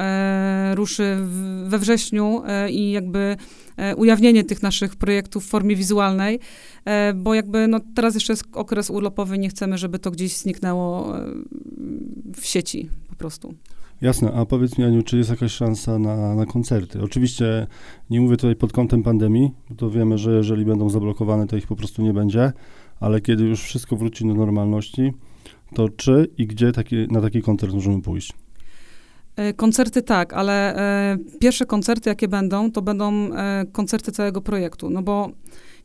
ruszy 0.75 1.16
we 1.64 1.78
wrześniu 1.78 2.42
i 2.70 2.90
jakby 2.90 3.37
E, 3.76 3.96
ujawnienie 3.96 4.44
tych 4.44 4.62
naszych 4.62 4.96
projektów 4.96 5.44
w 5.44 5.49
formie 5.49 5.76
wizualnej, 5.76 6.40
e, 6.85 7.14
bo 7.14 7.35
jakby 7.35 7.68
no, 7.68 7.80
teraz 7.94 8.14
jeszcze 8.14 8.32
jest 8.32 8.44
okres 8.52 8.90
urlopowy, 8.90 9.38
nie 9.38 9.49
chcemy, 9.49 9.78
żeby 9.78 9.99
to 9.99 10.06
gdzieś 10.11 10.37
zniknęło 10.37 11.19
e, 11.19 11.33
w 12.35 12.47
sieci 12.47 12.91
po 13.09 13.17
prostu. 13.17 13.55
Jasne, 14.01 14.33
a 14.33 14.47
powiedz 14.47 14.79
mi 14.79 14.85
Aniu, 14.85 15.03
czy 15.03 15.19
jest 15.19 15.31
jakaś 15.31 15.53
szansa 15.53 15.99
na, 15.99 16.35
na 16.35 16.47
koncerty? 16.47 17.03
Oczywiście 17.03 17.67
nie 18.11 18.21
mówię 18.21 18.37
tutaj 18.37 18.57
pod 18.57 18.73
kątem 18.73 19.03
pandemii, 19.03 19.51
bo 19.71 19.75
to 19.75 19.91
wiemy, 19.91 20.19
że 20.19 20.37
jeżeli 20.37 20.65
będą 20.65 20.91
zablokowane, 20.91 21.47
to 21.47 21.57
ich 21.57 21.67
po 21.67 21.77
prostu 21.77 22.03
nie 22.03 22.13
będzie, 22.13 22.53
ale 23.01 23.21
kiedy 23.21 23.45
już 23.45 23.63
wszystko 23.63 23.97
wróci 23.97 24.27
do 24.27 24.35
normalności, 24.35 25.13
to 25.75 25.89
czy 25.89 26.31
i 26.39 26.47
gdzie 26.47 26.73
taki, 26.73 26.97
na 27.11 27.21
taki 27.21 27.43
koncert 27.43 27.73
możemy 27.73 28.03
pójść? 28.03 28.33
E, 29.37 29.53
koncerty 29.53 30.03
tak, 30.03 30.33
ale 30.33 30.77
e, 30.77 31.19
pierwsze 31.41 31.67
koncerty, 31.67 32.11
jakie 32.11 32.29
będą, 32.29 32.73
to 32.73 32.83
będą 32.83 33.13
e, 33.35 33.65
koncerty 33.73 34.13
całego 34.13 34.41
projektu, 34.41 34.91
no 34.91 35.03
bo 35.03 35.31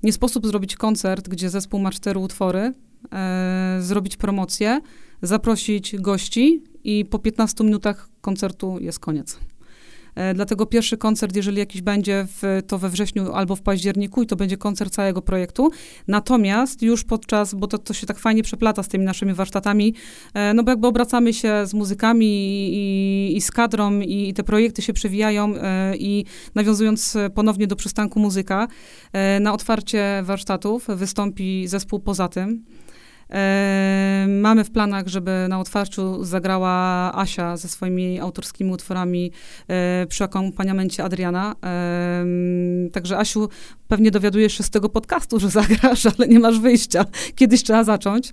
nie 0.04 0.14
sposób 0.14 0.48
zrobić 0.48 0.76
koncert, 0.76 1.30
gdzie 1.30 1.50
zespół 1.50 1.80
ma 1.80 1.92
cztery 1.92 2.20
utwory, 2.20 2.74
e, 3.12 3.78
zrobić 3.82 4.18
promocję, 4.18 4.82
zaprosić 5.22 5.96
gości 5.96 6.64
i 6.84 7.06
po 7.06 7.20
15 7.20 7.64
minutach 7.64 8.10
koncertu 8.22 8.78
jest 8.80 9.00
koniec. 9.00 9.40
E, 10.16 10.34
dlatego 10.34 10.66
pierwszy 10.66 10.98
koncert, 10.98 11.36
jeżeli 11.36 11.58
jakiś 11.58 11.82
będzie, 11.82 12.28
w, 12.28 12.62
to 12.68 12.78
we 12.78 12.90
wrześniu 12.90 13.32
albo 13.32 13.56
w 13.56 13.62
październiku 13.62 14.22
i 14.22 14.28
to 14.28 14.36
będzie 14.36 14.58
koncert 14.58 14.94
całego 14.94 15.22
projektu. 15.22 15.72
Natomiast 16.08 16.82
już 16.82 17.04
podczas, 17.04 17.54
bo 17.54 17.68
to, 17.68 17.78
to 17.78 17.94
się 17.94 18.08
tak 18.08 18.20
fajnie 18.20 18.44
przeplata 18.44 18.84
z 18.84 18.88
tymi 18.88 19.06
naszymi 19.06 19.34
warsztatami, 19.34 19.94
e, 20.34 20.54
no 20.54 20.64
bo 20.64 20.72
jakby 20.72 20.88
obracamy 20.88 21.34
się 21.34 21.66
z 21.66 21.74
muzykami 21.74 22.28
i, 22.74 23.38
i 23.38 23.42
z 23.42 23.52
kadrą 23.52 24.00
i 24.00 24.34
te 24.34 24.44
projekty 24.44 24.82
się 24.82 24.94
przewijają 24.94 25.54
i 25.98 26.26
nawiązując 26.56 27.18
ponownie 27.36 27.68
do 27.68 27.76
przystanku 27.76 28.20
muzyka, 28.20 28.68
na 29.40 29.54
otwarcie 29.54 30.22
warsztatów 30.24 30.88
wystąpi 30.88 31.68
zespół 31.68 32.00
poza 32.00 32.28
tym. 32.28 32.64
Mamy 34.28 34.64
w 34.64 34.72
planach, 34.72 35.08
żeby 35.08 35.46
na 35.50 35.60
otwarciu 35.60 36.24
zagrała 36.24 37.12
Asia 37.16 37.58
ze 37.58 37.68
swoimi 37.68 38.20
autorskimi 38.20 38.72
utworami 38.72 39.32
e, 39.68 40.06
przy 40.10 40.24
akompaniamencie 40.24 41.04
Adriana. 41.04 41.56
Także 42.94 43.18
Asiu, 43.18 43.50
pewnie 43.88 44.12
dowiadujesz 44.12 44.58
się 44.58 44.64
z 44.64 44.70
tego 44.70 44.90
podcastu, 44.90 45.40
że 45.40 45.50
zagrasz, 45.62 46.06
ale 46.06 46.28
nie 46.28 46.40
masz 46.40 46.60
wyjścia. 46.60 47.06
Kiedyś 47.36 47.64
trzeba 47.64 47.84
zacząć. 47.84 48.32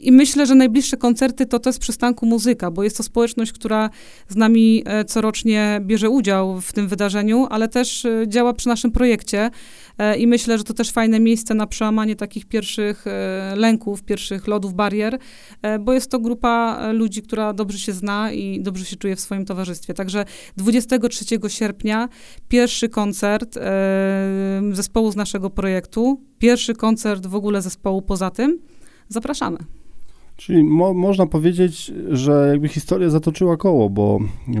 I 0.00 0.12
myślę, 0.12 0.46
że 0.46 0.54
najbliższe 0.54 0.96
koncerty 0.96 1.46
to 1.46 1.60
jest 1.66 1.78
przystanku 1.78 2.26
muzyka, 2.26 2.70
bo 2.70 2.84
jest 2.84 2.96
to 2.96 3.02
społeczność, 3.02 3.52
która 3.52 3.90
z 4.28 4.36
nami 4.36 4.82
e, 4.86 5.04
corocznie 5.04 5.80
bierze 5.84 6.10
udział 6.10 6.60
w 6.60 6.72
tym 6.72 6.88
wydarzeniu, 6.88 7.46
ale 7.50 7.68
też 7.68 8.04
e, 8.04 8.24
działa 8.28 8.52
przy 8.52 8.68
naszym 8.68 8.92
projekcie. 8.92 9.50
E, 9.98 10.16
I 10.16 10.26
myślę, 10.26 10.58
że 10.58 10.64
to 10.64 10.74
też 10.74 10.90
fajne 10.90 11.20
miejsce 11.20 11.54
na 11.54 11.66
przełamanie 11.66 12.16
takich 12.16 12.46
pierwszych 12.46 13.04
lęków, 13.56 14.02
pierwszych 14.02 14.46
lodów, 14.46 14.74
barier, 14.74 15.18
bo 15.80 15.92
jest 15.92 16.10
to 16.10 16.18
grupa 16.18 16.80
ludzi, 16.92 17.22
która 17.22 17.52
dobrze 17.52 17.78
się 17.78 17.92
zna 17.92 18.32
i 18.32 18.60
dobrze 18.60 18.84
się 18.84 18.96
czuje 18.96 19.16
w 19.16 19.20
swoim 19.20 19.44
towarzystwie. 19.44 19.94
Także 19.94 20.24
23 20.56 21.24
sierpnia 21.48 22.08
pierwszy 22.48 22.88
koncert 22.88 23.58
zespołu 24.72 25.12
z 25.12 25.16
naszego 25.16 25.50
projektu, 25.50 26.20
pierwszy 26.38 26.74
koncert 26.74 27.26
w 27.26 27.34
ogóle 27.34 27.62
zespołu 27.62 28.02
poza 28.02 28.30
tym. 28.30 28.58
Zapraszamy. 29.08 29.77
Czyli 30.38 30.64
mo 30.64 30.94
można 30.94 31.26
powiedzieć, 31.26 31.92
że 32.10 32.48
jakby 32.50 32.68
historia 32.68 33.10
zatoczyła 33.10 33.56
koło, 33.56 33.90
bo 33.90 34.18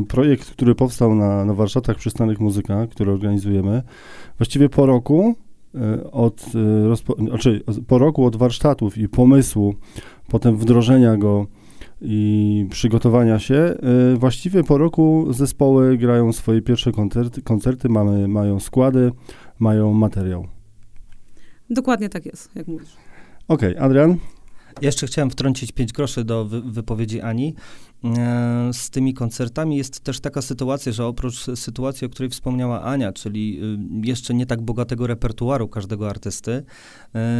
projekt, 0.08 0.50
który 0.50 0.74
powstał 0.74 1.14
na, 1.14 1.44
na 1.44 1.54
warsztatach 1.54 1.96
Przystanek 1.96 2.40
Muzyka, 2.40 2.86
który 2.86 3.12
organizujemy, 3.12 3.82
właściwie 4.38 4.68
po 4.68 4.86
roku 4.86 5.34
e, 5.74 6.10
od, 6.10 6.46
e, 7.18 7.24
znaczy 7.26 7.62
po 7.86 7.98
roku 7.98 8.24
od 8.24 8.36
warsztatów 8.36 8.98
i 8.98 9.08
pomysłu, 9.08 9.74
potem 10.28 10.56
wdrożenia 10.56 11.16
go 11.16 11.46
i 12.00 12.66
przygotowania 12.70 13.38
się, 13.38 13.54
e, 13.54 13.76
właściwie 14.16 14.64
po 14.64 14.78
roku 14.78 15.26
zespoły 15.30 15.98
grają 15.98 16.32
swoje 16.32 16.62
pierwsze 16.62 16.92
koncerty, 16.92 17.42
koncerty 17.42 17.88
mamy, 17.88 18.28
mają 18.28 18.60
składy, 18.60 19.12
mają 19.58 19.92
materiał. 19.92 20.46
Dokładnie 21.70 22.08
tak 22.08 22.26
jest, 22.26 22.56
jak 22.56 22.68
mówisz. 22.68 22.96
Okej, 23.48 23.70
okay, 23.70 23.84
Adrian? 23.84 24.16
Jeszcze 24.82 25.06
chciałem 25.06 25.30
wtrącić 25.30 25.72
pięć 25.72 25.92
groszy 25.92 26.24
do 26.24 26.44
wy 26.44 26.62
wypowiedzi 26.62 27.20
Ani. 27.20 27.54
E, 28.04 28.70
z 28.72 28.90
tymi 28.90 29.14
koncertami 29.14 29.76
jest 29.76 30.00
też 30.00 30.20
taka 30.20 30.42
sytuacja, 30.42 30.92
że 30.92 31.06
oprócz 31.06 31.46
sytuacji, 31.54 32.06
o 32.06 32.10
której 32.10 32.30
wspomniała 32.30 32.82
Ania, 32.82 33.12
czyli 33.12 33.60
y, 34.02 34.06
jeszcze 34.06 34.34
nie 34.34 34.46
tak 34.46 34.62
bogatego 34.62 35.06
repertuaru 35.06 35.68
każdego 35.68 36.10
artysty, 36.10 36.64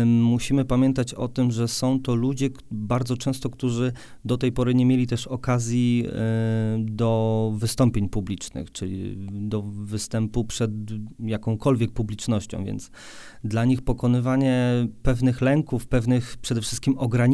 musimy 0.06 0.64
pamiętać 0.64 1.14
o 1.14 1.28
tym, 1.28 1.50
że 1.50 1.68
są 1.68 2.00
to 2.00 2.14
ludzie 2.14 2.50
bardzo 2.70 3.16
często, 3.16 3.50
którzy 3.50 3.92
do 4.24 4.38
tej 4.38 4.52
pory 4.52 4.74
nie 4.74 4.86
mieli 4.86 5.06
też 5.06 5.26
okazji 5.26 6.06
e, 6.06 6.12
do 6.78 7.52
wystąpień 7.56 8.08
publicznych, 8.08 8.72
czyli 8.72 9.16
do 9.30 9.62
występu 9.62 10.44
przed 10.44 10.70
jakąkolwiek 11.20 11.92
publicznością, 11.92 12.64
więc 12.64 12.90
dla 13.44 13.64
nich 13.64 13.82
pokonywanie 13.82 14.88
pewnych 15.02 15.40
lęków, 15.40 15.86
pewnych 15.86 16.36
przede 16.36 16.60
wszystkim 16.60 16.98
ograniczeń, 16.98 17.27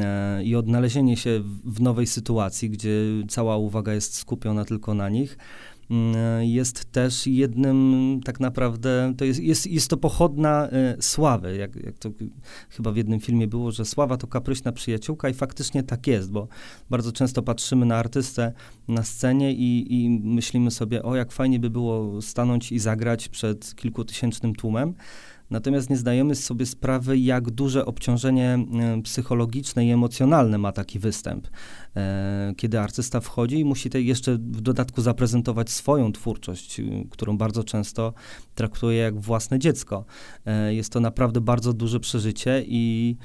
E, 0.00 0.44
i 0.44 0.56
odnalezienie 0.56 1.16
się 1.16 1.42
w 1.64 1.80
nowej 1.80 2.06
sytuacji, 2.06 2.70
gdzie 2.70 2.90
cała 3.28 3.56
uwaga 3.56 3.94
jest 3.94 4.14
skupiona 4.14 4.64
tylko 4.64 4.94
na 4.94 5.08
nich, 5.08 5.38
mm, 5.90 6.16
e, 6.16 6.46
jest 6.46 6.92
też 6.92 7.26
jednym 7.26 8.20
tak 8.24 8.40
naprawdę, 8.40 9.14
to 9.16 9.24
jest, 9.24 9.40
jest, 9.40 9.66
jest 9.66 9.90
to 9.90 9.96
pochodna 9.96 10.68
e, 10.68 10.96
sławy, 11.00 11.56
jak, 11.56 11.76
jak 11.76 11.98
to 11.98 12.10
chyba 12.70 12.92
w 12.92 12.96
jednym 12.96 13.20
filmie 13.20 13.46
było, 13.46 13.70
że 13.72 13.84
sława 13.84 14.16
to 14.16 14.26
kapryśna 14.26 14.72
przyjaciółka 14.72 15.28
i 15.28 15.34
faktycznie 15.34 15.82
tak 15.82 16.06
jest, 16.06 16.30
bo 16.30 16.48
bardzo 16.90 17.12
często 17.12 17.42
patrzymy 17.42 17.86
na 17.86 17.96
artystę 17.96 18.52
na 18.88 19.02
scenie 19.02 19.52
i, 19.52 19.94
i 19.94 20.10
myślimy 20.10 20.70
sobie, 20.70 21.02
o 21.02 21.16
jak 21.16 21.32
fajnie 21.32 21.60
by 21.60 21.70
było 21.70 22.22
stanąć 22.22 22.72
i 22.72 22.78
zagrać 22.78 23.28
przed 23.28 23.74
kilkutysięcznym 23.74 24.54
tłumem, 24.54 24.94
Natomiast 25.50 25.90
nie 25.90 25.96
zdajemy 25.96 26.34
sobie 26.34 26.66
sprawy, 26.66 27.18
jak 27.18 27.50
duże 27.50 27.86
obciążenie 27.86 28.58
e, 28.98 29.02
psychologiczne 29.02 29.86
i 29.86 29.90
emocjonalne 29.90 30.58
ma 30.58 30.72
taki 30.72 30.98
występ. 30.98 31.48
E, 31.96 32.52
kiedy 32.56 32.80
artysta 32.80 33.20
wchodzi 33.20 33.58
i 33.58 33.64
musi 33.64 33.88
jeszcze 33.94 34.34
w 34.34 34.60
dodatku 34.60 35.02
zaprezentować 35.02 35.70
swoją 35.70 36.12
twórczość, 36.12 36.80
którą 37.10 37.38
bardzo 37.38 37.64
często 37.64 38.14
traktuje 38.54 38.98
jak 38.98 39.20
własne 39.20 39.58
dziecko. 39.58 40.04
E, 40.46 40.74
jest 40.74 40.92
to 40.92 41.00
naprawdę 41.00 41.40
bardzo 41.40 41.72
duże 41.72 42.00
przeżycie 42.00 42.64
i 42.66 43.16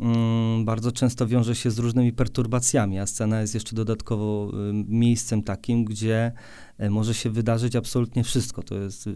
mm, 0.00 0.64
bardzo 0.64 0.92
często 0.92 1.26
wiąże 1.26 1.54
się 1.54 1.70
z 1.70 1.78
różnymi 1.78 2.12
perturbacjami, 2.12 2.98
a 2.98 3.06
scena 3.06 3.40
jest 3.40 3.54
jeszcze 3.54 3.76
dodatkowo 3.76 4.52
miejscem 4.88 5.42
takim, 5.42 5.84
gdzie 5.84 6.32
E, 6.80 6.90
może 6.90 7.14
się 7.14 7.30
wydarzyć 7.30 7.76
absolutnie 7.76 8.24
wszystko. 8.24 8.62
To 8.62 8.74
jest, 8.74 9.06
y, 9.06 9.14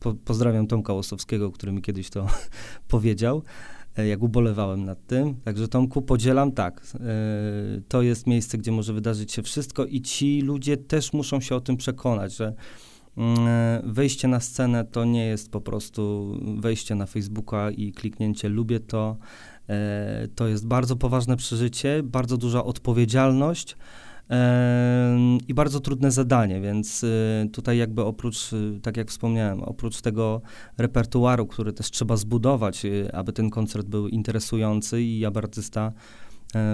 po, 0.00 0.14
pozdrawiam 0.14 0.66
Tomka 0.66 0.92
Łosowskiego, 0.92 1.52
który 1.52 1.72
mi 1.72 1.82
kiedyś 1.82 2.10
to 2.10 2.26
powiedział, 2.88 3.42
jak 3.96 4.22
ubolewałem 4.22 4.84
nad 4.84 5.06
tym. 5.06 5.34
Także 5.34 5.68
Tomku, 5.68 6.02
podzielam 6.02 6.52
tak. 6.52 6.86
To 7.88 8.02
jest 8.02 8.26
miejsce, 8.26 8.58
gdzie 8.58 8.72
może 8.72 8.92
wydarzyć 8.92 9.32
się 9.32 9.42
wszystko 9.42 9.84
i 9.84 10.00
ci 10.00 10.40
ludzie 10.40 10.76
też 10.76 11.12
muszą 11.12 11.40
się 11.40 11.56
o 11.56 11.60
tym 11.60 11.76
przekonać, 11.76 12.36
że 12.36 12.54
mm, 13.16 13.92
wejście 13.92 14.28
na 14.28 14.40
scenę 14.40 14.84
to 14.84 15.04
nie 15.04 15.26
jest 15.26 15.50
po 15.50 15.60
prostu 15.60 16.34
wejście 16.58 16.94
na 16.94 17.06
Facebooka 17.06 17.70
i 17.70 17.92
kliknięcie 17.92 18.48
lubię 18.48 18.80
to. 18.80 19.16
To 20.34 20.48
jest 20.48 20.66
bardzo 20.66 20.96
poważne 20.96 21.36
przeżycie, 21.36 22.02
bardzo 22.02 22.36
duża 22.36 22.64
odpowiedzialność 22.64 23.76
i 25.48 25.54
bardzo 25.54 25.80
trudne 25.80 26.10
zadanie, 26.10 26.60
więc 26.60 27.04
y, 27.04 27.48
tutaj 27.52 27.78
jakby 27.78 28.02
oprócz, 28.04 28.50
tak 28.82 28.96
jak 28.96 29.10
wspomniałem, 29.10 29.62
oprócz 29.62 30.00
tego 30.00 30.40
repertuaru, 30.78 31.46
który 31.46 31.72
też 31.72 31.90
trzeba 31.90 32.16
zbudować, 32.16 32.82
aby 33.12 33.32
ten 33.32 33.50
koncert 33.50 33.86
był 33.86 34.08
interesujący 34.08 35.02
i 35.02 35.24
aby 35.24 35.38
artysta 35.38 35.92
e, 35.92 36.31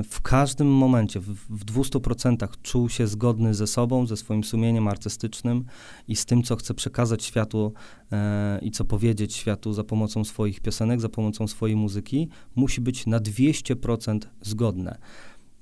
w 0.09 0.21
każdym 0.23 0.69
momencie, 0.69 1.21
w, 1.21 1.35
w 1.51 1.65
200% 1.65 2.49
czuł 2.63 2.89
się 2.89 3.07
zgodny 3.07 3.55
ze 3.55 3.67
sobą, 3.67 4.07
ze 4.07 4.17
swoim 4.17 4.45
sumieniem 4.45 4.89
artystycznym 4.89 5.65
i 6.09 6.17
z 6.17 6.27
tym, 6.27 6.43
co 6.43 6.57
chce 6.57 6.75
przekazać 6.75 7.25
światu 7.25 7.73
e, 8.13 8.59
i 8.63 8.71
co 8.71 8.85
powiedzieć 8.85 9.37
światu 9.37 9.73
za 9.73 9.85
pomocą 9.85 10.25
swoich 10.25 10.61
piosenek, 10.61 11.01
za 11.01 11.09
pomocą 11.09 11.47
swojej 11.47 11.77
muzyki, 11.77 12.29
musi 12.57 12.81
być 12.81 13.07
na 13.07 13.21
200% 13.21 14.19
zgodne. 14.41 14.99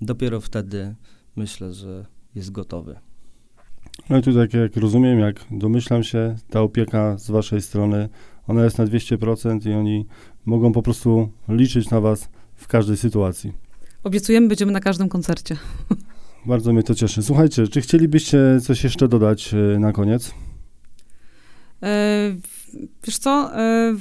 Dopiero 0.00 0.40
wtedy 0.40 0.94
myślę, 1.36 1.74
że 1.74 2.06
jest 2.34 2.50
gotowy. 2.50 2.96
No 4.10 4.18
i 4.18 4.22
tu 4.22 4.34
tak 4.34 4.54
jak 4.54 4.76
rozumiem, 4.76 5.18
jak 5.18 5.44
domyślam 5.50 6.02
się, 6.02 6.36
ta 6.50 6.60
opieka 6.60 7.18
z 7.18 7.30
waszej 7.30 7.62
strony, 7.62 8.08
ona 8.46 8.64
jest 8.64 8.78
na 8.78 8.86
200% 8.86 9.70
i 9.70 9.72
oni 9.72 10.06
mogą 10.46 10.72
po 10.72 10.82
prostu 10.82 11.28
liczyć 11.48 11.90
na 11.90 12.00
was 12.00 12.28
w 12.54 12.66
każdej 12.66 12.96
sytuacji. 12.96 13.65
Obiecujemy, 14.06 14.48
będziemy 14.48 14.72
na 14.72 14.80
każdym 14.80 15.08
koncercie. 15.08 15.56
Bardzo 16.46 16.72
mnie 16.72 16.82
to 16.82 16.94
cieszy. 16.94 17.22
Słuchajcie, 17.22 17.68
czy 17.68 17.80
chcielibyście 17.80 18.38
coś 18.62 18.84
jeszcze 18.84 19.08
dodać 19.08 19.54
e, 19.54 19.78
na 19.78 19.92
koniec? 19.92 20.34
E, 21.82 22.36
wiesz 23.06 23.18
co, 23.18 23.58
e, 23.58 23.94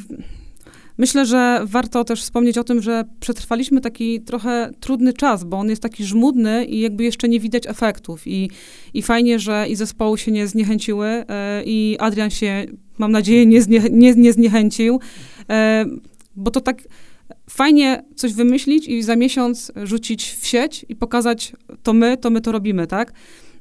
Myślę, 0.97 1.25
że 1.25 1.61
warto 1.63 2.03
też 2.03 2.21
wspomnieć 2.21 2.57
o 2.57 2.63
tym, 2.63 2.81
że 2.81 3.03
przetrwaliśmy 3.19 3.81
taki 3.81 4.21
trochę 4.21 4.71
trudny 4.79 5.13
czas, 5.13 5.43
bo 5.43 5.57
on 5.57 5.69
jest 5.69 5.81
taki 5.81 6.05
żmudny 6.05 6.65
i 6.65 6.79
jakby 6.79 7.03
jeszcze 7.03 7.29
nie 7.29 7.39
widać 7.39 7.67
efektów. 7.67 8.27
I, 8.27 8.49
i 8.93 9.01
fajnie, 9.01 9.39
że 9.39 9.65
i 9.69 9.75
zespoły 9.75 10.17
się 10.17 10.31
nie 10.31 10.47
zniechęciły 10.47 11.25
i 11.65 11.97
Adrian 11.99 12.29
się, 12.29 12.65
mam 12.97 13.11
nadzieję, 13.11 13.45
nie, 13.45 13.61
znie, 13.61 13.81
nie, 13.91 14.13
nie 14.13 14.33
zniechęcił, 14.33 14.99
bo 16.35 16.51
to 16.51 16.61
tak 16.61 16.83
fajnie 17.49 18.03
coś 18.15 18.33
wymyślić 18.33 18.87
i 18.87 19.03
za 19.03 19.15
miesiąc 19.15 19.71
rzucić 19.83 20.31
w 20.31 20.45
sieć 20.45 20.85
i 20.89 20.95
pokazać 20.95 21.53
to 21.83 21.93
my, 21.93 22.17
to 22.17 22.29
my 22.29 22.41
to 22.41 22.51
robimy, 22.51 22.87
tak? 22.87 23.13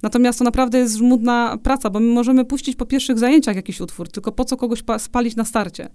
Natomiast 0.03 0.39
to 0.39 0.45
naprawdę 0.45 0.79
jest 0.79 0.97
żmudna 0.97 1.59
praca, 1.63 1.91
bo 1.91 2.01
my 2.01 2.13
możemy 2.13 2.45
puścić 2.45 2.77
po 2.77 2.87
pierwszych 2.87 3.19
zajęciach 3.19 3.57
jakiś 3.57 3.81
utwór, 3.81 4.09
tylko 4.09 4.33
po 4.33 4.45
co 4.45 4.57
kogoś 4.57 4.83
spalić 4.99 5.37
na 5.37 5.45
starcie? 5.45 5.89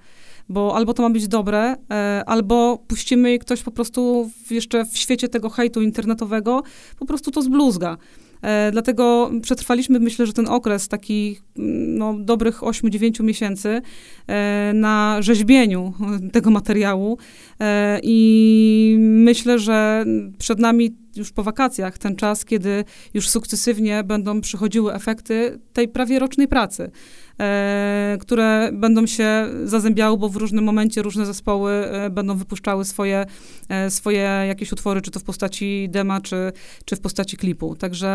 Bo 0.49 0.75
albo 0.75 0.93
to 0.93 1.03
ma 1.03 1.09
być 1.09 1.27
dobre, 1.27 1.75
e, 1.91 2.23
albo 2.25 2.77
puścimy 2.87 3.33
i 3.33 3.39
ktoś 3.39 3.63
po 3.63 3.71
prostu 3.71 4.31
w, 4.45 4.51
jeszcze 4.51 4.85
w 4.85 4.97
świecie 4.97 5.27
tego 5.27 5.49
hejtu 5.49 5.81
internetowego 5.81 6.63
po 6.99 7.05
prostu 7.05 7.31
to 7.31 7.41
zbluzga. 7.41 7.97
E, 8.41 8.71
dlatego 8.71 9.31
przetrwaliśmy, 9.41 9.99
myślę, 9.99 10.25
że 10.25 10.33
ten 10.33 10.47
okres 10.47 10.87
takich 10.87 11.43
no, 11.87 12.13
dobrych 12.19 12.61
8-9 12.61 13.23
miesięcy 13.23 13.81
e, 14.27 14.71
na 14.75 15.17
rzeźbieniu 15.21 15.93
tego 16.31 16.51
materiału. 16.51 17.17
E, 17.59 17.99
i 18.03 18.95
myślę, 18.99 19.59
że 19.59 20.05
przed 20.37 20.59
nami 20.59 20.95
już 21.15 21.31
po 21.31 21.43
wakacjach 21.43 21.97
ten 21.97 22.15
czas, 22.15 22.45
kiedy 22.45 22.83
już 23.13 23.29
sukcesywnie 23.29 24.03
będą 24.03 24.41
przychodziły 24.41 24.93
efekty 24.93 25.59
tej 25.73 25.87
prawie 25.87 26.19
rocznej 26.19 26.47
pracy. 26.47 26.91
E, 27.39 28.17
które 28.19 28.69
będą 28.73 29.05
się 29.05 29.47
zazębiały, 29.63 30.17
bo 30.17 30.29
w 30.29 30.35
różnym 30.35 30.63
momencie 30.63 31.01
różne 31.01 31.25
zespoły 31.25 31.71
e, 31.71 32.09
będą 32.09 32.37
wypuszczały 32.37 32.85
swoje, 32.85 33.25
e, 33.69 33.89
swoje 33.89 34.19
jakieś 34.47 34.71
utwory, 34.71 35.01
czy 35.01 35.11
to 35.11 35.19
w 35.19 35.23
postaci 35.23 35.87
dema, 35.89 36.21
czy, 36.21 36.51
czy 36.85 36.95
w 36.95 37.01
postaci 37.01 37.37
klipu. 37.37 37.75
Także 37.75 38.09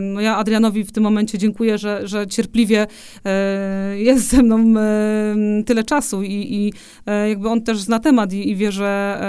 no 0.00 0.20
ja 0.20 0.36
Adrianowi 0.36 0.84
w 0.84 0.92
tym 0.92 1.02
momencie 1.02 1.38
dziękuję, 1.38 1.78
że, 1.78 2.08
że 2.08 2.26
cierpliwie 2.26 2.86
jest 3.94 4.28
ze 4.28 4.42
mną 4.42 4.74
tyle 5.66 5.84
czasu 5.84 6.22
i, 6.22 6.32
i 6.32 6.72
jakby 7.28 7.48
on 7.48 7.62
też 7.62 7.80
zna 7.80 7.98
temat 7.98 8.32
i, 8.32 8.50
i 8.50 8.56
wie, 8.56 8.72
że 8.72 9.20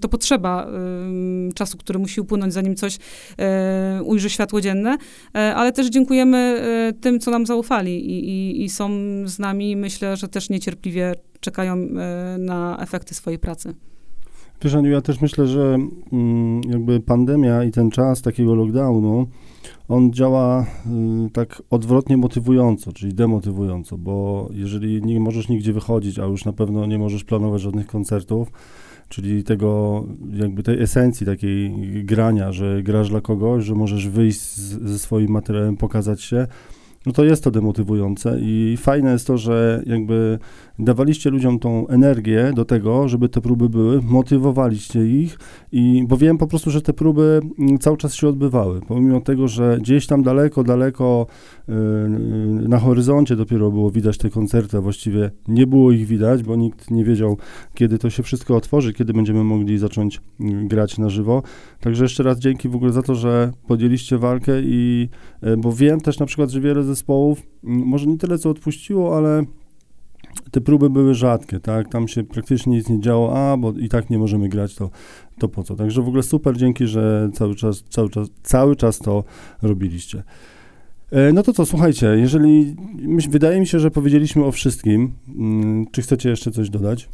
to 0.00 0.08
potrzeba 0.08 0.66
czasu, 1.54 1.78
który 1.78 1.98
musi 1.98 2.19
upłynąć, 2.20 2.52
zanim 2.52 2.76
coś 2.76 2.98
ujrzy 4.04 4.30
światło 4.30 4.60
dzienne, 4.60 4.96
ale 5.32 5.72
też 5.72 5.88
dziękujemy 5.88 6.62
tym, 7.00 7.20
co 7.20 7.30
nam 7.30 7.46
zaufali 7.46 8.10
i, 8.10 8.28
i 8.28 8.50
i, 8.64 8.68
są 8.68 8.90
z 9.24 9.38
nami. 9.38 9.76
Myślę, 9.76 10.16
że 10.16 10.28
też 10.28 10.50
niecierpliwie 10.50 11.14
czekają 11.40 11.72
e, 11.72 12.36
na 12.38 12.78
efekty 12.80 13.14
swojej 13.14 13.38
pracy. 13.38 13.74
Wiesz, 14.62 14.74
Aniu, 14.74 14.90
ja 14.90 15.00
też 15.00 15.20
myślę, 15.20 15.46
że 15.46 15.78
mm, 16.12 16.60
jakby 16.68 17.00
pandemia 17.00 17.64
i 17.64 17.70
ten 17.70 17.90
czas 17.90 18.22
takiego 18.22 18.54
lockdownu, 18.54 19.26
on 19.88 20.12
działa 20.12 20.62
y, 21.26 21.30
tak 21.30 21.62
odwrotnie 21.70 22.16
motywująco, 22.16 22.92
czyli 22.92 23.14
demotywująco, 23.14 23.98
bo 23.98 24.48
jeżeli 24.52 25.02
nie 25.02 25.20
możesz 25.20 25.48
nigdzie 25.48 25.72
wychodzić, 25.72 26.18
a 26.18 26.24
już 26.24 26.44
na 26.44 26.52
pewno 26.52 26.86
nie 26.86 26.98
możesz 26.98 27.24
planować 27.24 27.62
żadnych 27.62 27.86
koncertów, 27.86 28.52
czyli 29.10 29.44
tego, 29.44 30.04
jakby 30.32 30.62
tej 30.62 30.82
esencji 30.82 31.26
takiej 31.26 31.72
grania, 32.04 32.52
że 32.52 32.82
grasz 32.82 33.10
dla 33.10 33.20
kogoś, 33.20 33.64
że 33.64 33.74
możesz 33.74 34.08
wyjść 34.08 34.40
z, 34.40 34.82
ze 34.90 34.98
swoim 34.98 35.30
materiałem, 35.30 35.76
pokazać 35.76 36.22
się, 36.22 36.46
no 37.06 37.12
to 37.12 37.24
jest 37.24 37.44
to 37.44 37.50
demotywujące 37.50 38.38
i 38.40 38.76
fajne 38.80 39.12
jest 39.12 39.26
to, 39.26 39.38
że 39.38 39.82
jakby 39.86 40.38
dawaliście 40.78 41.30
ludziom 41.30 41.58
tą 41.58 41.88
energię 41.88 42.52
do 42.54 42.64
tego, 42.64 43.08
żeby 43.08 43.28
te 43.28 43.40
próby 43.40 43.68
były, 43.68 44.02
motywowaliście 44.02 45.06
ich 45.06 45.38
i 45.72 46.04
bo 46.08 46.16
wiem 46.16 46.38
po 46.38 46.46
prostu, 46.46 46.70
że 46.70 46.82
te 46.82 46.92
próby 46.92 47.40
mm, 47.58 47.78
cały 47.78 47.96
czas 47.96 48.14
się 48.14 48.28
odbywały, 48.28 48.80
pomimo 48.80 49.20
tego, 49.20 49.48
że 49.48 49.78
gdzieś 49.80 50.06
tam 50.06 50.22
daleko, 50.22 50.64
daleko 50.64 51.26
yy, 51.68 51.74
na 52.68 52.78
horyzoncie 52.78 53.36
dopiero 53.36 53.70
było 53.70 53.90
widać 53.90 54.18
te 54.18 54.30
koncerty, 54.30 54.76
a 54.76 54.80
właściwie 54.80 55.30
nie 55.48 55.66
było 55.66 55.92
ich 55.92 56.06
widać, 56.06 56.42
bo 56.42 56.56
nikt 56.56 56.90
nie 56.90 57.04
wiedział, 57.04 57.36
kiedy 57.74 57.98
to 57.98 58.10
się 58.10 58.22
wszystko 58.22 58.56
otworzy, 58.56 58.92
kiedy 58.92 59.12
będziemy 59.12 59.44
mogli 59.44 59.78
zacząć 59.78 60.20
yy, 60.40 60.68
grać 60.68 60.98
na 60.98 61.08
żywo. 61.08 61.42
Także 61.80 62.04
jeszcze 62.04 62.22
raz 62.22 62.38
dzięki 62.38 62.68
w 62.68 62.76
ogóle 62.76 62.92
za 62.92 63.02
to, 63.02 63.14
że 63.14 63.52
podjęliście 63.66 64.18
walkę 64.18 64.52
i, 64.62 65.08
yy, 65.42 65.56
bo 65.56 65.72
wiem 65.72 66.00
też 66.00 66.18
na 66.18 66.26
przykład, 66.26 66.50
że 66.50 66.60
wiele 66.60 66.89
zespołów, 66.90 67.42
może 67.62 68.06
nie 68.06 68.18
tyle 68.18 68.38
co 68.38 68.50
odpuściło, 68.50 69.16
ale 69.16 69.44
te 70.50 70.60
próby 70.60 70.90
były 70.90 71.14
rzadkie, 71.14 71.60
tak? 71.60 71.88
Tam 71.88 72.08
się 72.08 72.24
praktycznie 72.24 72.76
nic 72.76 72.88
nie 72.88 73.00
działo, 73.00 73.36
a 73.36 73.56
bo 73.56 73.72
i 73.72 73.88
tak 73.88 74.10
nie 74.10 74.18
możemy 74.18 74.48
grać, 74.48 74.74
to, 74.74 74.90
to 75.38 75.48
po 75.48 75.64
co? 75.64 75.76
Także 75.76 76.02
w 76.02 76.08
ogóle 76.08 76.22
super, 76.22 76.56
dzięki, 76.56 76.86
że 76.86 77.30
cały 77.34 77.54
czas, 77.54 77.84
cały 77.88 78.10
czas, 78.10 78.28
cały 78.42 78.76
czas 78.76 78.98
to 78.98 79.24
robiliście. 79.62 80.22
E, 81.10 81.32
no 81.32 81.42
to 81.42 81.52
co, 81.52 81.66
słuchajcie, 81.66 82.06
jeżeli 82.06 82.76
wydaje 83.30 83.60
mi 83.60 83.66
się, 83.66 83.80
że 83.80 83.90
powiedzieliśmy 83.90 84.44
o 84.44 84.52
wszystkim, 84.52 85.12
czy 85.92 86.02
chcecie 86.02 86.28
jeszcze 86.30 86.50
coś 86.50 86.70
dodać? 86.70 87.08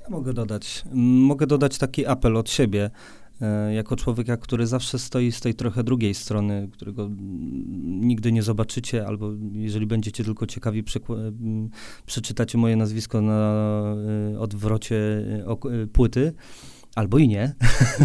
Ja 0.00 0.10
mogę 0.10 0.32
dodać. 0.32 0.84
Mogę 0.94 1.46
dodać 1.46 1.78
taki 1.78 2.06
apel 2.06 2.36
od 2.36 2.50
siebie. 2.50 2.90
E, 3.40 3.74
jako 3.74 3.96
człowieka, 3.96 4.36
który 4.36 4.66
zawsze 4.66 4.98
stoi 4.98 5.32
z 5.32 5.40
tej 5.40 5.54
trochę 5.54 5.84
drugiej 5.84 6.14
strony, 6.14 6.68
którego 6.72 7.10
nigdy 7.84 8.32
nie 8.32 8.42
zobaczycie, 8.42 9.06
albo 9.06 9.30
jeżeli 9.52 9.86
będziecie 9.86 10.24
tylko 10.24 10.46
ciekawi, 10.46 10.84
przeczytacie 12.06 12.58
moje 12.58 12.76
nazwisko 12.76 13.20
na 13.20 13.82
e, 14.34 14.38
odwrocie 14.38 14.96
e, 14.96 15.86
płyty, 15.86 16.32
Albo 16.94 17.18
i 17.18 17.28
nie, 17.28 17.54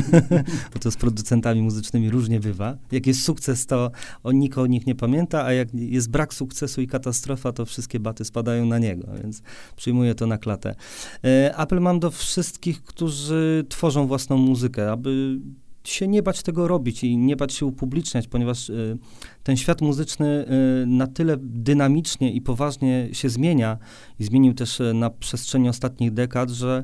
bo 0.74 0.80
to 0.80 0.92
z 0.92 0.98
producentami 0.98 1.62
muzycznymi 1.62 2.10
różnie 2.10 2.40
bywa. 2.40 2.78
Jak 2.92 3.08
jest 3.08 3.24
sukces, 3.24 3.66
to 3.66 3.92
on, 4.24 4.40
nikt 4.40 4.58
o 4.58 4.68
nich 4.68 4.88
nie 4.88 4.96
pamięta, 4.96 5.46
a 5.46 5.54
jak 5.54 5.74
jest 5.74 6.10
brak 6.10 6.34
sukcesu 6.34 6.82
i 6.82 6.88
katastrofa, 6.88 7.52
to 7.52 7.66
wszystkie 7.66 8.00
baty 8.00 8.26
spadają 8.26 8.66
na 8.66 8.80
niego, 8.80 9.08
więc 9.24 9.42
przyjmuję 9.76 10.16
to 10.16 10.28
na 10.28 10.38
klatę. 10.38 10.76
E, 11.24 11.56
apel 11.56 11.82
mam 11.82 12.00
do 12.00 12.12
wszystkich, 12.12 12.84
którzy 12.84 13.66
tworzą 13.70 14.08
własną 14.08 14.38
muzykę, 14.38 14.92
aby 14.92 15.40
się 15.84 16.08
nie 16.08 16.24
bać 16.24 16.44
tego 16.44 16.68
robić 16.68 17.04
i 17.04 17.18
nie 17.18 17.36
bać 17.36 17.54
się 17.54 17.66
upubliczniać, 17.66 18.28
ponieważ 18.28 18.70
y, 18.70 18.98
ten 19.44 19.58
świat 19.58 19.82
muzyczny 19.82 20.46
y, 20.84 20.86
na 20.88 21.08
tyle 21.08 21.38
dynamicznie 21.40 22.32
i 22.32 22.42
poważnie 22.42 23.10
się 23.12 23.30
zmienia 23.30 23.78
i 24.20 24.24
zmienił 24.24 24.54
też 24.54 24.82
na 24.94 25.10
przestrzeni 25.10 25.70
ostatnich 25.70 26.14
dekad, 26.14 26.50
że 26.50 26.84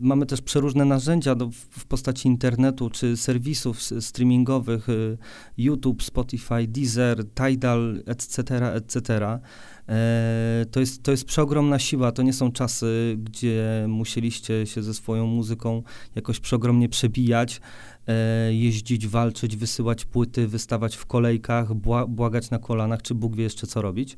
mamy 0.00 0.26
też 0.26 0.42
przeróżne 0.42 0.84
narzędzia 0.84 1.34
do, 1.34 1.50
w 1.70 1.86
postaci 1.86 2.28
internetu 2.28 2.90
czy 2.90 3.16
serwisów 3.16 3.82
streamingowych, 3.82 4.88
y, 4.88 5.18
YouTube, 5.58 6.02
Spotify, 6.02 6.66
Deezer, 6.68 7.24
Tidal, 7.34 8.02
etc., 8.06 8.42
etc. 8.74 9.38
E, 9.88 10.66
to 10.70 10.80
jest, 10.80 11.02
to 11.02 11.10
jest 11.10 11.24
przeogromna 11.24 11.78
siła. 11.78 12.12
To 12.12 12.22
nie 12.22 12.32
są 12.32 12.52
czasy, 12.52 13.16
gdzie 13.18 13.86
musieliście 13.88 14.66
się 14.66 14.82
ze 14.82 14.94
swoją 14.94 15.26
muzyką 15.26 15.82
jakoś 16.14 16.40
przeogromnie 16.40 16.88
przebijać, 16.88 17.60
jeździć, 18.50 19.06
walczyć, 19.06 19.56
wysyłać 19.56 20.04
płyty, 20.04 20.48
wystawać 20.48 20.96
w 20.96 21.06
kolejkach, 21.06 21.74
błagać 22.08 22.50
na 22.50 22.58
kolanach, 22.58 23.02
czy 23.02 23.14
Bóg 23.14 23.36
wie 23.36 23.44
jeszcze 23.44 23.66
co 23.66 23.82
robić. 23.82 24.16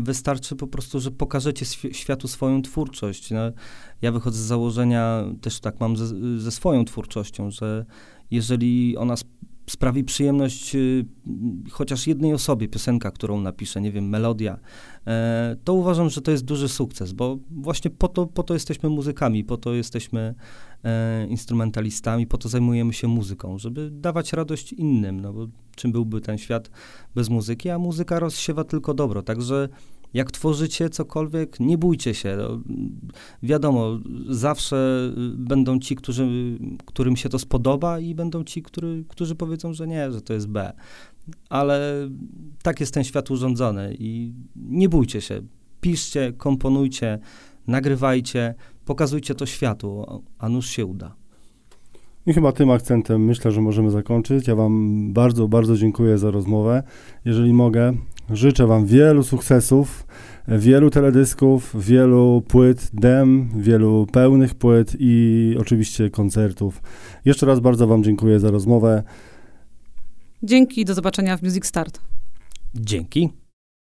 Wystarczy 0.00 0.56
po 0.56 0.66
prostu, 0.66 1.00
że 1.00 1.10
pokażecie 1.10 1.64
światu 1.92 2.28
swoją 2.28 2.62
twórczość. 2.62 3.30
No, 3.30 3.40
ja 4.02 4.12
wychodzę 4.12 4.38
z 4.38 4.42
założenia, 4.42 5.24
też 5.40 5.60
tak 5.60 5.80
mam 5.80 5.96
ze, 5.96 6.06
ze 6.40 6.50
swoją 6.50 6.84
twórczością, 6.84 7.50
że 7.50 7.86
jeżeli 8.30 8.96
ona 8.96 9.16
sprawi 9.70 10.04
przyjemność 10.04 10.74
y, 10.74 11.04
chociaż 11.70 12.06
jednej 12.06 12.32
osobie, 12.32 12.68
piosenka, 12.68 13.10
którą 13.10 13.40
napiszę, 13.40 13.80
nie 13.80 13.92
wiem, 13.92 14.08
melodia, 14.08 14.58
e, 15.06 15.56
to 15.64 15.74
uważam, 15.74 16.10
że 16.10 16.20
to 16.20 16.30
jest 16.30 16.44
duży 16.44 16.68
sukces, 16.68 17.12
bo 17.12 17.38
właśnie 17.50 17.90
po 17.90 18.08
to, 18.08 18.26
po 18.26 18.42
to 18.42 18.54
jesteśmy 18.54 18.88
muzykami, 18.88 19.44
po 19.44 19.56
to 19.56 19.74
jesteśmy 19.74 20.34
e, 20.84 21.26
instrumentalistami, 21.26 22.26
po 22.26 22.38
to 22.38 22.48
zajmujemy 22.48 22.92
się 22.92 23.08
muzyką, 23.08 23.58
żeby 23.58 23.90
dawać 23.90 24.32
radość 24.32 24.72
innym, 24.72 25.20
no 25.20 25.32
bo 25.32 25.46
czym 25.76 25.92
byłby 25.92 26.20
ten 26.20 26.38
świat 26.38 26.70
bez 27.14 27.28
muzyki, 27.28 27.70
a 27.70 27.78
muzyka 27.78 28.18
rozsiewa 28.18 28.64
tylko 28.64 28.94
dobro, 28.94 29.22
także 29.22 29.68
jak 30.14 30.30
tworzycie 30.30 30.90
cokolwiek, 30.90 31.60
nie 31.60 31.78
bójcie 31.78 32.14
się. 32.14 32.36
No, 32.36 32.60
wiadomo, 33.42 33.98
zawsze 34.28 35.10
będą 35.34 35.78
ci, 35.78 35.96
którzy, 35.96 36.58
którym 36.84 37.16
się 37.16 37.28
to 37.28 37.38
spodoba 37.38 38.00
i 38.00 38.14
będą 38.14 38.44
ci, 38.44 38.62
który, 38.62 39.04
którzy 39.08 39.34
powiedzą, 39.34 39.72
że 39.72 39.86
nie, 39.86 40.12
że 40.12 40.20
to 40.20 40.32
jest 40.32 40.48
B. 40.48 40.72
Ale 41.48 42.08
tak 42.62 42.80
jest 42.80 42.94
ten 42.94 43.04
świat 43.04 43.30
urządzony 43.30 43.96
i 43.98 44.32
nie 44.56 44.88
bójcie 44.88 45.20
się. 45.20 45.42
Piszcie, 45.80 46.32
komponujcie, 46.32 47.18
nagrywajcie, 47.66 48.54
pokazujcie 48.84 49.34
to 49.34 49.46
światu, 49.46 50.22
a 50.38 50.48
nuż 50.48 50.66
się 50.66 50.86
uda. 50.86 51.14
I 52.26 52.32
chyba 52.32 52.52
tym 52.52 52.70
akcentem 52.70 53.24
myślę, 53.24 53.52
że 53.52 53.60
możemy 53.60 53.90
zakończyć. 53.90 54.48
Ja 54.48 54.54
Wam 54.54 55.12
bardzo, 55.12 55.48
bardzo 55.48 55.76
dziękuję 55.76 56.18
za 56.18 56.30
rozmowę. 56.30 56.82
Jeżeli 57.24 57.52
mogę, 57.52 57.92
życzę 58.30 58.66
Wam 58.66 58.86
wielu 58.86 59.22
sukcesów, 59.22 60.06
wielu 60.48 60.90
teledysków, 60.90 61.76
wielu 61.78 62.42
płyt 62.48 62.90
dem, 62.92 63.48
wielu 63.56 64.06
pełnych 64.12 64.54
płyt 64.54 64.96
i 64.98 65.56
oczywiście 65.60 66.10
koncertów. 66.10 66.82
Jeszcze 67.24 67.46
raz 67.46 67.60
bardzo 67.60 67.86
Wam 67.86 68.04
dziękuję 68.04 68.40
za 68.40 68.50
rozmowę. 68.50 69.02
Dzięki, 70.42 70.84
do 70.84 70.94
zobaczenia 70.94 71.36
w 71.36 71.42
Music 71.42 71.66
Start. 71.66 72.00
Dzięki. 72.74 73.43